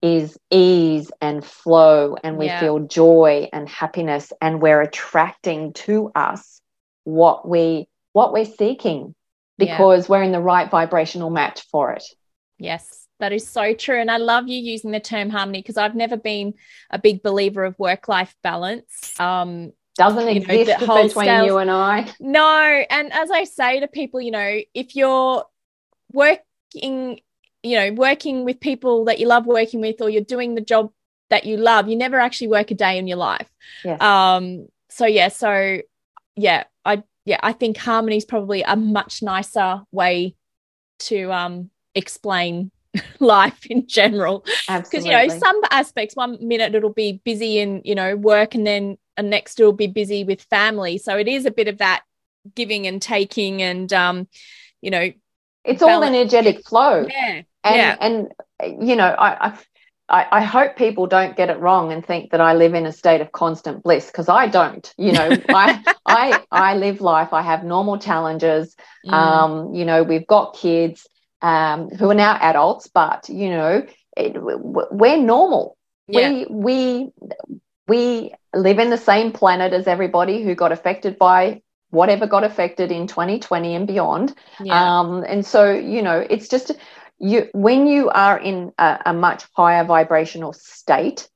is 0.02 0.38
ease 0.50 1.10
and 1.20 1.44
flow, 1.44 2.16
and 2.22 2.36
we 2.36 2.46
yeah. 2.46 2.60
feel 2.60 2.80
joy 2.80 3.48
and 3.52 3.68
happiness, 3.68 4.32
and 4.40 4.60
we're 4.60 4.82
attracting 4.82 5.72
to 5.72 6.12
us 6.14 6.60
what 7.04 7.48
we 7.48 7.88
what 8.12 8.32
we're 8.32 8.44
seeking 8.44 9.14
because 9.56 10.04
yeah. 10.04 10.12
we're 10.12 10.22
in 10.22 10.32
the 10.32 10.40
right 10.40 10.70
vibrational 10.70 11.30
match 11.30 11.62
for 11.70 11.92
it. 11.92 12.04
Yes, 12.58 13.06
that 13.18 13.32
is 13.32 13.48
so 13.48 13.72
true. 13.72 13.98
And 13.98 14.10
I 14.10 14.18
love 14.18 14.46
you 14.46 14.60
using 14.60 14.90
the 14.90 15.00
term 15.00 15.30
harmony 15.30 15.60
because 15.60 15.78
I've 15.78 15.94
never 15.94 16.16
been 16.16 16.54
a 16.90 16.98
big 16.98 17.22
believer 17.22 17.64
of 17.64 17.78
work 17.78 18.08
life 18.08 18.34
balance. 18.42 19.18
Um, 19.18 19.72
doesn't 19.96 20.28
exist 20.28 20.80
know, 20.80 21.02
between 21.02 21.26
scales. 21.26 21.46
you 21.46 21.58
and 21.58 21.70
I. 21.70 22.12
No. 22.20 22.84
And 22.90 23.12
as 23.12 23.30
I 23.30 23.44
say 23.44 23.80
to 23.80 23.88
people, 23.88 24.20
you 24.20 24.30
know, 24.30 24.60
if 24.74 24.94
you're 24.94 25.44
working 26.12 27.20
you 27.62 27.76
know 27.76 27.92
working 27.92 28.44
with 28.44 28.60
people 28.60 29.04
that 29.06 29.18
you 29.18 29.26
love 29.26 29.46
working 29.46 29.80
with 29.80 30.00
or 30.00 30.08
you're 30.08 30.22
doing 30.22 30.54
the 30.54 30.60
job 30.60 30.90
that 31.30 31.44
you 31.44 31.56
love 31.56 31.88
you 31.88 31.96
never 31.96 32.18
actually 32.18 32.48
work 32.48 32.70
a 32.70 32.74
day 32.74 32.98
in 32.98 33.06
your 33.06 33.18
life. 33.18 33.48
Yes. 33.84 34.00
um 34.00 34.66
so 34.88 35.06
yeah 35.06 35.28
so 35.28 35.80
yeah 36.36 36.64
i 36.84 37.02
yeah 37.24 37.38
i 37.42 37.52
think 37.52 37.76
harmony 37.76 38.16
is 38.16 38.24
probably 38.24 38.62
a 38.62 38.76
much 38.76 39.22
nicer 39.22 39.82
way 39.92 40.34
to 40.98 41.30
um 41.32 41.70
explain 41.94 42.70
life 43.18 43.66
in 43.66 43.86
general. 43.86 44.44
Because 44.66 45.04
you 45.04 45.12
know 45.12 45.28
some 45.28 45.60
aspects 45.70 46.16
one 46.16 46.38
minute 46.40 46.74
it'll 46.74 46.92
be 46.92 47.20
busy 47.24 47.58
in 47.58 47.82
you 47.84 47.94
know 47.94 48.16
work 48.16 48.54
and 48.54 48.66
then 48.66 48.96
and 49.16 49.30
next 49.30 49.58
it'll 49.60 49.72
be 49.72 49.86
busy 49.86 50.24
with 50.24 50.42
family. 50.42 50.98
So 50.98 51.16
it 51.16 51.28
is 51.28 51.44
a 51.44 51.50
bit 51.50 51.68
of 51.68 51.78
that 51.78 52.02
giving 52.54 52.86
and 52.86 53.02
taking 53.02 53.62
and 53.62 53.92
um 53.92 54.28
you 54.80 54.90
know 54.90 55.12
it's 55.64 55.82
all 55.82 56.02
energetic 56.02 56.66
flow. 56.66 57.06
Yeah 57.08 57.42
and 57.68 57.76
yeah. 57.76 57.96
and 58.66 58.88
you 58.88 58.96
know 58.96 59.08
I, 59.08 59.58
I 60.08 60.26
I 60.30 60.40
hope 60.42 60.76
people 60.76 61.06
don't 61.06 61.36
get 61.36 61.50
it 61.50 61.58
wrong 61.58 61.92
and 61.92 62.04
think 62.04 62.30
that 62.30 62.40
I 62.40 62.54
live 62.54 62.72
in 62.72 62.86
a 62.86 62.92
state 62.92 63.20
of 63.20 63.30
constant 63.32 63.82
bliss 63.82 64.06
because 64.06 64.28
I 64.28 64.46
don't. 64.46 64.92
You 64.96 65.12
know, 65.12 65.30
I 65.50 65.82
I 66.06 66.42
I 66.50 66.74
live 66.76 67.00
life. 67.00 67.32
I 67.32 67.42
have 67.42 67.62
normal 67.62 67.98
challenges. 67.98 68.74
Mm. 69.06 69.12
Um, 69.12 69.74
you 69.74 69.84
know, 69.84 70.02
we've 70.02 70.26
got 70.26 70.56
kids 70.56 71.06
um, 71.42 71.90
who 71.90 72.10
are 72.10 72.14
now 72.14 72.38
adults, 72.40 72.88
but 72.88 73.28
you 73.28 73.50
know, 73.50 73.86
it, 74.16 74.36
we're 74.40 75.18
normal. 75.18 75.76
Yeah. 76.06 76.30
We 76.30 76.46
we 76.48 77.12
we 77.86 78.34
live 78.54 78.78
in 78.78 78.88
the 78.90 78.98
same 78.98 79.32
planet 79.32 79.74
as 79.74 79.86
everybody 79.86 80.42
who 80.42 80.54
got 80.54 80.72
affected 80.72 81.18
by 81.18 81.62
whatever 81.90 82.26
got 82.26 82.44
affected 82.44 82.92
in 82.92 83.06
2020 83.06 83.74
and 83.74 83.86
beyond. 83.86 84.34
Yeah. 84.62 85.00
Um, 85.00 85.24
and 85.26 85.44
so, 85.44 85.72
you 85.72 86.02
know, 86.02 86.24
it's 86.28 86.48
just 86.48 86.72
you 87.18 87.48
when 87.52 87.86
you 87.86 88.10
are 88.10 88.38
in 88.38 88.72
a, 88.78 88.98
a 89.06 89.12
much 89.12 89.44
higher 89.54 89.84
vibrational 89.84 90.52
state, 90.52 91.28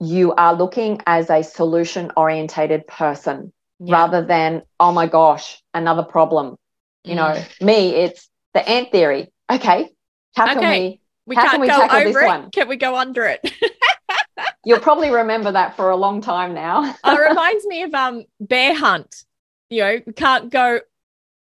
you 0.00 0.32
are 0.34 0.54
looking 0.54 1.00
as 1.06 1.30
a 1.30 1.42
solution 1.42 2.12
orientated 2.16 2.86
person 2.86 3.52
yeah. 3.80 3.94
rather 3.94 4.24
than, 4.24 4.62
oh 4.78 4.92
my 4.92 5.06
gosh, 5.06 5.62
another 5.74 6.02
problem. 6.02 6.56
You 7.04 7.14
mm. 7.14 7.16
know, 7.16 7.44
me, 7.60 7.94
it's 7.94 8.28
the 8.54 8.68
ant 8.68 8.92
theory. 8.92 9.32
Okay, 9.50 9.90
how 10.34 10.46
can 10.46 10.70
we 10.70 11.00
we 11.26 11.36
how 11.36 11.50
can 11.50 11.60
we 11.60 11.68
tackle 11.68 12.04
this 12.04 12.16
it. 12.16 12.24
one? 12.24 12.50
Can 12.50 12.68
we 12.68 12.76
go 12.76 12.96
under 12.96 13.24
it? 13.24 13.40
You'll 14.64 14.80
probably 14.80 15.10
remember 15.10 15.52
that 15.52 15.76
for 15.76 15.90
a 15.90 15.96
long 15.96 16.20
time 16.20 16.52
now. 16.52 16.94
it 17.04 17.28
reminds 17.28 17.64
me 17.66 17.82
of 17.82 17.94
um 17.94 18.24
bear 18.40 18.74
hunt 18.74 19.24
you 19.70 19.80
know, 19.82 20.00
can't 20.14 20.50
go 20.50 20.80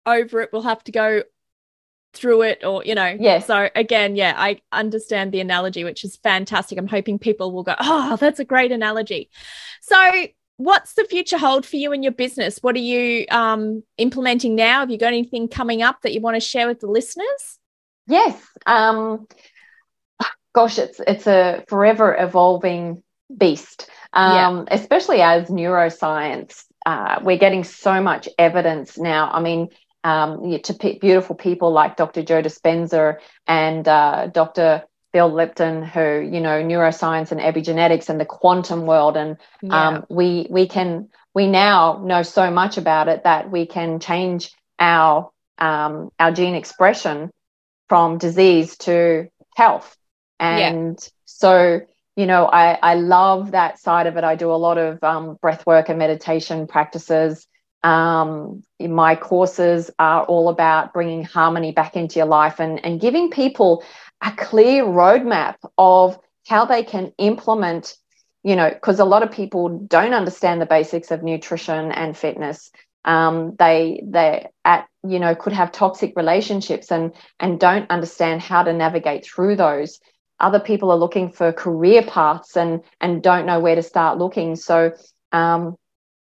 over 0.06 0.42
it. 0.42 0.50
We'll 0.54 0.62
have 0.64 0.84
to 0.86 0.92
go 0.92 1.24
through 2.16 2.44
it 2.44 2.64
or 2.64 2.84
you 2.84 2.96
know. 2.96 3.16
Yeah 3.20 3.40
so 3.40 3.70
again 3.76 4.16
yeah 4.16 4.34
i 4.38 4.60
understand 4.72 5.32
the 5.32 5.40
analogy 5.40 5.84
which 5.84 6.04
is 6.04 6.16
fantastic. 6.18 6.78
I'm 6.78 6.88
hoping 6.88 7.20
people 7.20 7.52
will 7.52 7.64
go 7.64 7.76
oh 7.80 8.18
that's 8.18 8.40
a 8.40 8.46
great 8.46 8.72
analogy. 8.72 9.30
So 9.82 10.28
what's 10.58 10.94
the 10.94 11.04
future 11.06 11.38
hold 11.38 11.66
for 11.66 11.76
you 11.76 11.92
and 11.92 12.04
your 12.04 12.14
business? 12.14 12.60
What 12.62 12.76
are 12.76 12.80
you 12.80 13.26
um, 13.30 13.84
implementing 13.98 14.56
now? 14.56 14.80
Have 14.80 14.90
you 14.90 14.98
got 14.98 15.08
anything 15.08 15.50
coming 15.50 15.82
up 15.82 16.02
that 16.02 16.14
you 16.14 16.22
want 16.22 16.36
to 16.36 16.42
share 16.42 16.68
with 16.68 16.80
the 16.80 16.88
listeners? 16.88 17.60
Yes 18.08 18.42
um, 18.66 19.28
gosh 20.54 20.80
it's 20.80 21.02
it's 21.06 21.28
a 21.28 21.64
forever 21.68 22.16
evolving 22.18 23.04
beast. 23.36 23.90
Um, 24.14 24.66
yeah. 24.68 24.76
especially 24.76 25.22
as 25.22 25.50
neuroscience 25.50 26.64
uh, 26.86 27.20
we're 27.24 27.38
getting 27.38 27.64
so 27.64 28.00
much 28.00 28.30
evidence 28.38 28.98
now. 28.98 29.30
I 29.32 29.42
mean, 29.42 29.70
um, 30.06 30.60
to 30.62 30.98
beautiful 31.02 31.36
people 31.36 31.72
like 31.72 31.98
Dr. 31.98 32.22
Joe 32.22 32.44
Dispenza 32.44 33.18
and 33.48 33.88
uh, 33.88 34.28
Dr. 34.28 34.84
Bill 35.12 35.34
Lipton, 35.34 35.82
who 35.82 36.20
you 36.20 36.42
know 36.42 36.62
neuroscience 36.62 37.32
and 37.32 37.42
epigenetics 37.42 38.08
and 38.10 38.20
the 38.20 38.26
quantum 38.26 38.86
world, 38.86 39.18
and 39.18 39.38
yeah. 39.64 39.88
um, 39.88 40.06
we 40.10 40.46
we 40.50 40.68
can 40.68 41.10
we 41.34 41.48
now 41.48 42.04
know 42.06 42.22
so 42.22 42.52
much 42.52 42.78
about 42.78 43.08
it 43.08 43.24
that 43.24 43.50
we 43.50 43.66
can 43.66 44.00
change 44.00 44.52
our 44.78 45.32
um, 45.58 46.12
our 46.20 46.32
gene 46.32 46.54
expression 46.54 47.32
from 47.90 48.20
disease 48.20 48.78
to 48.78 49.28
health, 49.56 49.98
and 50.40 51.00
yeah. 51.02 51.10
so 51.26 51.82
you 52.16 52.28
know 52.28 52.46
I 52.46 52.74
I 52.74 52.94
love 52.94 53.52
that 53.52 53.80
side 53.80 54.06
of 54.06 54.18
it. 54.18 54.24
I 54.24 54.36
do 54.36 54.52
a 54.52 54.62
lot 54.68 54.78
of 54.78 55.04
um, 55.04 55.40
breath 55.42 55.66
work 55.66 55.90
and 55.90 55.98
meditation 55.98 56.68
practices. 56.68 57.48
Um, 57.86 58.64
my 58.80 59.16
courses 59.16 59.92
are 60.00 60.26
all 60.26 60.50
about 60.50 60.92
bringing 60.92 61.24
harmony 61.24 61.72
back 61.72 61.96
into 61.96 62.18
your 62.18 62.26
life 62.26 62.60
and, 62.60 62.84
and 62.84 63.00
giving 63.00 63.30
people 63.30 63.84
a 64.24 64.32
clear 64.32 64.84
roadmap 64.84 65.58
of 65.78 66.18
how 66.48 66.66
they 66.66 66.82
can 66.82 67.14
implement, 67.20 67.96
you 68.44 68.56
know, 68.56 68.72
because 68.72 69.00
a 69.00 69.06
lot 69.06 69.22
of 69.22 69.32
people 69.32 69.70
don't 69.88 70.16
understand 70.16 70.60
the 70.60 70.66
basics 70.66 71.12
of 71.12 71.22
nutrition 71.22 71.92
and 71.92 72.18
fitness. 72.18 72.72
Um, 73.04 73.56
they 73.60 74.02
they 74.04 74.48
at 74.64 74.88
you 75.08 75.20
know 75.20 75.36
could 75.36 75.54
have 75.54 75.72
toxic 75.72 76.14
relationships 76.16 76.92
and 76.92 77.14
and 77.40 77.60
don't 77.60 77.92
understand 77.92 78.42
how 78.42 78.64
to 78.64 78.74
navigate 78.74 79.28
through 79.28 79.58
those. 79.58 80.00
Other 80.40 80.60
people 80.60 80.90
are 80.90 80.98
looking 80.98 81.32
for 81.32 81.54
career 81.54 82.02
paths 82.02 82.58
and 82.58 82.82
and 83.00 83.22
don't 83.22 83.46
know 83.46 83.60
where 83.60 83.76
to 83.76 83.84
start 83.84 84.18
looking. 84.18 84.56
So 84.56 84.94
um, 85.32 85.76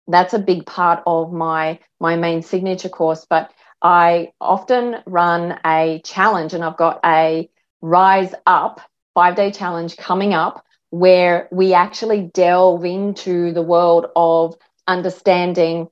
that's 0.08 0.34
a 0.34 0.38
big 0.38 0.66
part 0.66 1.02
of 1.06 1.32
my 1.32 1.78
my 2.00 2.16
main 2.16 2.42
signature 2.42 2.88
course. 2.88 3.26
But 3.28 3.50
I 3.82 4.32
often 4.40 4.96
run 5.06 5.58
a 5.64 6.00
challenge, 6.04 6.54
and 6.54 6.64
I've 6.64 6.76
got 6.76 7.00
a 7.04 7.48
Rise 7.82 8.34
Up 8.46 8.80
five 9.14 9.34
day 9.34 9.50
challenge 9.50 9.96
coming 9.96 10.34
up 10.34 10.64
where 10.90 11.48
we 11.50 11.74
actually 11.74 12.30
delve 12.32 12.84
into 12.84 13.52
the 13.52 13.62
world 13.62 14.06
of 14.14 14.56
understanding 14.86 15.88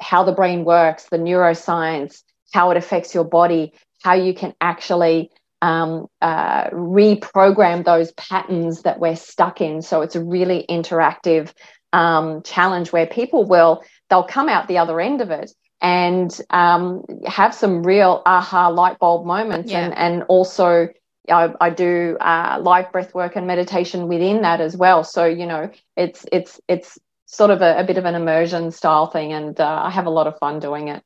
how 0.00 0.24
the 0.24 0.32
brain 0.32 0.64
works, 0.64 1.04
the 1.04 1.18
neuroscience, 1.18 2.22
how 2.52 2.70
it 2.70 2.76
affects 2.76 3.14
your 3.14 3.24
body, 3.24 3.72
how 4.02 4.14
you 4.14 4.34
can 4.34 4.54
actually 4.60 5.30
um, 5.62 6.08
uh, 6.20 6.68
reprogram 6.70 7.84
those 7.84 8.10
patterns 8.12 8.82
that 8.82 8.98
we're 8.98 9.16
stuck 9.16 9.60
in. 9.60 9.80
So 9.80 10.02
it's 10.02 10.16
a 10.16 10.24
really 10.24 10.66
interactive 10.68 11.52
um, 11.92 12.42
challenge 12.42 12.92
where 12.92 13.06
people 13.06 13.44
will 13.44 13.84
they'll 14.08 14.22
come 14.22 14.48
out 14.48 14.68
the 14.68 14.78
other 14.78 15.00
end 15.00 15.20
of 15.20 15.30
it 15.30 15.52
and 15.80 16.40
um, 16.50 17.04
have 17.26 17.54
some 17.54 17.82
real 17.82 18.22
aha 18.26 18.68
light 18.68 18.98
bulb 18.98 19.26
moments 19.26 19.70
yeah. 19.70 19.84
and 19.84 19.96
and 19.96 20.22
also 20.24 20.88
I, 21.28 21.52
I 21.60 21.70
do 21.70 22.16
uh, 22.20 22.60
live 22.62 22.90
breath 22.92 23.14
work 23.14 23.36
and 23.36 23.46
meditation 23.46 24.08
within 24.08 24.42
that 24.42 24.60
as 24.60 24.76
well 24.76 25.04
so 25.04 25.24
you 25.24 25.46
know 25.46 25.70
it's 25.96 26.26
it's 26.32 26.60
it's 26.68 26.98
sort 27.26 27.50
of 27.50 27.62
a, 27.62 27.78
a 27.78 27.84
bit 27.84 27.98
of 27.98 28.04
an 28.04 28.14
immersion 28.14 28.70
style 28.70 29.06
thing 29.06 29.32
and 29.32 29.58
uh, 29.60 29.82
I 29.84 29.90
have 29.90 30.06
a 30.06 30.10
lot 30.10 30.26
of 30.26 30.38
fun 30.38 30.60
doing 30.60 30.88
it 30.88 31.02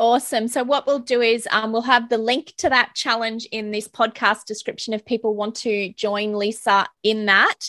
Awesome. 0.00 0.46
So, 0.46 0.62
what 0.62 0.86
we'll 0.86 1.00
do 1.00 1.20
is 1.20 1.48
um, 1.50 1.72
we'll 1.72 1.82
have 1.82 2.08
the 2.08 2.18
link 2.18 2.54
to 2.58 2.68
that 2.68 2.94
challenge 2.94 3.46
in 3.46 3.72
this 3.72 3.88
podcast 3.88 4.44
description 4.44 4.94
if 4.94 5.04
people 5.04 5.34
want 5.34 5.56
to 5.56 5.92
join 5.92 6.34
Lisa 6.34 6.86
in 7.02 7.26
that. 7.26 7.68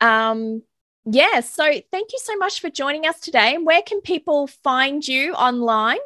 Um, 0.00 0.62
yeah. 1.06 1.40
So 1.40 1.64
thank 1.90 2.12
you 2.12 2.18
so 2.18 2.36
much 2.36 2.60
for 2.60 2.70
joining 2.70 3.06
us 3.06 3.20
today. 3.20 3.54
And 3.54 3.66
where 3.66 3.82
can 3.82 4.00
people 4.00 4.46
find 4.46 5.06
you 5.06 5.32
online? 5.34 5.98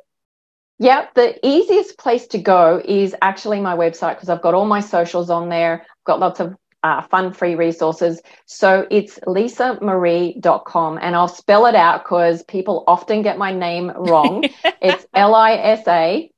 Yeah, 0.81 1.07
the 1.15 1.45
easiest 1.47 1.99
place 1.99 2.27
to 2.29 2.39
go 2.39 2.81
is 2.85 3.15
actually 3.21 3.61
my 3.61 3.77
website 3.77 4.15
because 4.15 4.29
I've 4.29 4.43
got 4.43 4.55
all 4.55 4.67
my 4.67 4.81
socials 4.81 5.29
on 5.29 5.49
there. 5.49 5.83
I've 5.83 6.05
got 6.05 6.21
lots 6.21 6.39
of 6.39 6.55
uh, 6.83 7.03
fun 7.03 7.33
free 7.33 7.57
resources. 7.57 8.21
So 8.47 8.87
it's 8.91 9.19
lisamarree.com 9.21 10.99
and 11.03 11.17
I'll 11.17 11.29
spell 11.29 11.67
it 11.67 11.75
out 11.75 12.05
because 12.05 12.45
people 12.45 12.85
often 12.87 13.23
get 13.23 13.39
my 13.39 13.53
name 13.53 13.91
wrong. 13.91 14.45
it's 14.81 15.05
L 15.15 15.35
I 15.35 15.55
S 15.55 15.87
A 15.89 16.31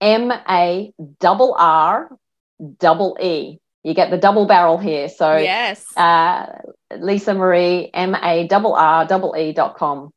M 0.00 0.32
A 0.48 0.92
double 1.18 1.54
R 1.58 2.16
double 2.78 3.16
E. 3.20 3.58
You 3.82 3.94
get 3.94 4.10
the 4.10 4.18
double 4.18 4.46
barrel 4.46 4.78
here. 4.78 5.08
So 5.08 5.36
yes. 5.36 5.84
Uh, 5.96 6.46
Lisa 7.00 7.34
Marree, 7.34 7.90
M 7.92 8.14
A 8.14 8.48
R 8.50 9.06
R 9.10 9.38
E 9.38 9.52
dot 9.52 9.76
com. 9.76 10.12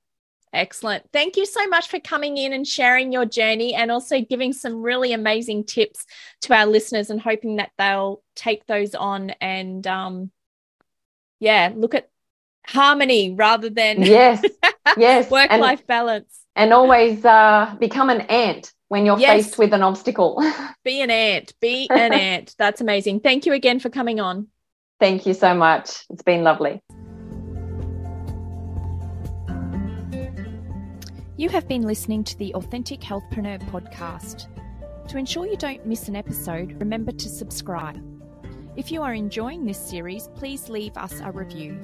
Excellent. 0.56 1.04
Thank 1.12 1.36
you 1.36 1.46
so 1.46 1.68
much 1.68 1.90
for 1.90 2.00
coming 2.00 2.38
in 2.38 2.54
and 2.54 2.66
sharing 2.66 3.12
your 3.12 3.26
journey 3.26 3.76
and 3.76 3.92
also 3.92 4.22
giving 4.22 4.54
some 4.54 4.82
really 4.82 5.12
amazing 5.12 5.66
tips 5.66 6.06
to 6.44 6.54
our 6.54 6.66
listeners 6.66 7.10
and 7.10 7.20
hoping 7.20 7.58
that 7.58 7.72
they'll 7.78 8.24
take 8.36 8.66
those 8.66 8.96
on 8.96 9.32
and 9.42 9.86
um 9.86 10.32
yeah, 11.42 11.74
look 11.76 11.94
at 11.94 12.10
harmony 12.66 13.34
rather 13.34 13.70
than 13.70 14.02
yes, 14.02 14.42
yes, 14.98 15.30
work 15.30 15.52
life 15.52 15.86
balance. 15.86 16.40
And 16.56 16.72
always 16.72 17.26
uh 17.26 17.76
become 17.78 18.10
an 18.10 18.22
ant 18.22 18.72
when 18.88 19.06
you're 19.06 19.20
yes. 19.20 19.48
faced 19.48 19.58
with 19.58 19.74
an 19.74 19.84
obstacle. 19.84 20.42
Be 20.86 21.02
an 21.02 21.12
ant. 21.12 21.54
Be 21.60 21.90
an 21.90 22.14
ant. 22.14 22.56
That's 22.58 22.80
amazing. 22.80 23.20
Thank 23.20 23.46
you 23.46 23.52
again 23.52 23.80
for 23.80 23.90
coming 23.90 24.22
on. 24.22 24.48
Thank 25.00 25.26
you 25.26 25.34
so 25.34 25.54
much. 25.54 26.06
It's 26.10 26.24
been 26.24 26.44
lovely. 26.44 26.82
You 31.38 31.50
have 31.50 31.68
been 31.68 31.82
listening 31.82 32.24
to 32.24 32.38
the 32.38 32.54
Authentic 32.56 33.02
Healthpreneur 33.02 33.60
podcast. 33.70 34.48
To 35.10 35.18
ensure 35.18 35.46
you 35.46 35.58
don't 35.58 35.86
miss 35.86 36.08
an 36.08 36.16
episode, 36.16 36.78
remember 36.80 37.12
to 37.12 37.30
subscribe. 37.30 38.02
If 38.78 38.92
you 38.92 39.02
are 39.02 39.14
enjoying 39.14 39.66
this 39.66 39.78
series, 39.78 40.30
please 40.36 40.70
leave 40.70 40.96
us 40.96 41.20
a 41.22 41.32
review. 41.32 41.78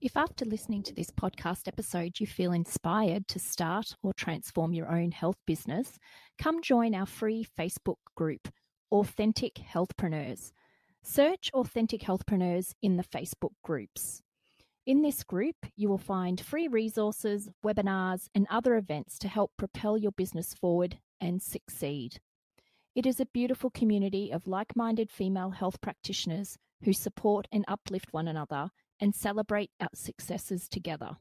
If 0.00 0.16
after 0.16 0.46
listening 0.46 0.82
to 0.84 0.94
this 0.94 1.10
podcast 1.10 1.68
episode 1.68 2.18
you 2.18 2.26
feel 2.26 2.52
inspired 2.52 3.28
to 3.28 3.38
start 3.38 3.94
or 4.02 4.14
transform 4.14 4.72
your 4.72 4.90
own 4.90 5.10
health 5.10 5.36
business, 5.46 5.98
come 6.38 6.62
join 6.62 6.94
our 6.94 7.04
free 7.04 7.46
Facebook 7.58 7.98
group, 8.14 8.48
Authentic 8.90 9.54
Healthpreneurs. 9.56 10.52
Search 11.02 11.50
Authentic 11.52 12.00
Healthpreneurs 12.00 12.74
in 12.80 12.96
the 12.96 13.04
Facebook 13.04 13.52
groups. 13.62 14.22
In 14.86 15.02
this 15.02 15.24
group, 15.24 15.56
you 15.76 15.90
will 15.90 15.98
find 15.98 16.40
free 16.40 16.68
resources, 16.68 17.50
webinars, 17.62 18.28
and 18.34 18.46
other 18.48 18.76
events 18.76 19.18
to 19.18 19.28
help 19.28 19.52
propel 19.58 19.98
your 19.98 20.12
business 20.12 20.54
forward 20.54 20.98
and 21.20 21.42
succeed. 21.42 22.20
It 22.94 23.04
is 23.04 23.20
a 23.20 23.26
beautiful 23.26 23.68
community 23.68 24.30
of 24.30 24.46
like 24.46 24.74
minded 24.74 25.10
female 25.10 25.50
health 25.50 25.82
practitioners 25.82 26.56
who 26.82 26.94
support 26.94 27.46
and 27.52 27.66
uplift 27.68 28.12
one 28.12 28.26
another 28.26 28.70
and 28.98 29.14
celebrate 29.14 29.70
our 29.80 29.90
successes 29.94 30.66
together. 30.66 31.18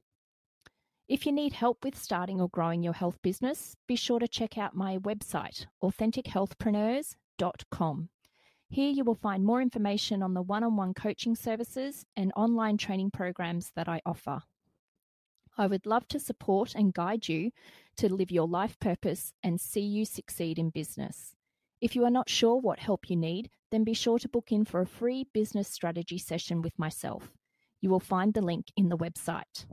If 1.09 1.25
you 1.25 1.33
need 1.33 1.51
help 1.51 1.83
with 1.83 1.97
starting 1.97 2.39
or 2.39 2.47
growing 2.47 2.81
your 2.81 2.93
health 2.93 3.21
business, 3.21 3.75
be 3.87 3.97
sure 3.97 4.19
to 4.19 4.27
check 4.27 4.57
out 4.57 4.73
my 4.73 4.97
website, 4.97 5.65
Here 8.69 8.89
you 8.89 9.03
will 9.03 9.15
find 9.15 9.45
more 9.45 9.61
information 9.61 10.21
on 10.21 10.33
the 10.33 10.41
one 10.41 10.63
on 10.63 10.75
one 10.75 10.93
coaching 10.93 11.35
services 11.35 12.05
and 12.15 12.33
online 12.35 12.77
training 12.77 13.11
programs 13.11 13.71
that 13.75 13.87
I 13.87 14.01
offer. 14.05 14.41
I 15.57 15.67
would 15.67 15.85
love 15.85 16.07
to 16.09 16.19
support 16.19 16.75
and 16.75 16.93
guide 16.93 17.27
you 17.27 17.51
to 17.97 18.13
live 18.13 18.29
your 18.29 18.47
life 18.47 18.77
purpose 18.79 19.33
and 19.41 19.59
see 19.59 19.81
you 19.81 20.05
succeed 20.05 20.59
in 20.59 20.69
business. 20.69 21.35
If 21.81 21.95
you 21.95 22.03
are 22.05 22.11
not 22.11 22.29
sure 22.29 22.59
what 22.59 22.79
help 22.79 23.09
you 23.09 23.15
need, 23.15 23.49
then 23.71 23.83
be 23.83 23.93
sure 23.93 24.19
to 24.19 24.29
book 24.29 24.51
in 24.51 24.65
for 24.65 24.81
a 24.81 24.85
free 24.85 25.27
business 25.33 25.67
strategy 25.67 26.17
session 26.17 26.61
with 26.61 26.77
myself. 26.77 27.31
You 27.81 27.89
will 27.89 27.99
find 27.99 28.33
the 28.33 28.41
link 28.41 28.67
in 28.75 28.89
the 28.89 28.97
website. 28.97 29.65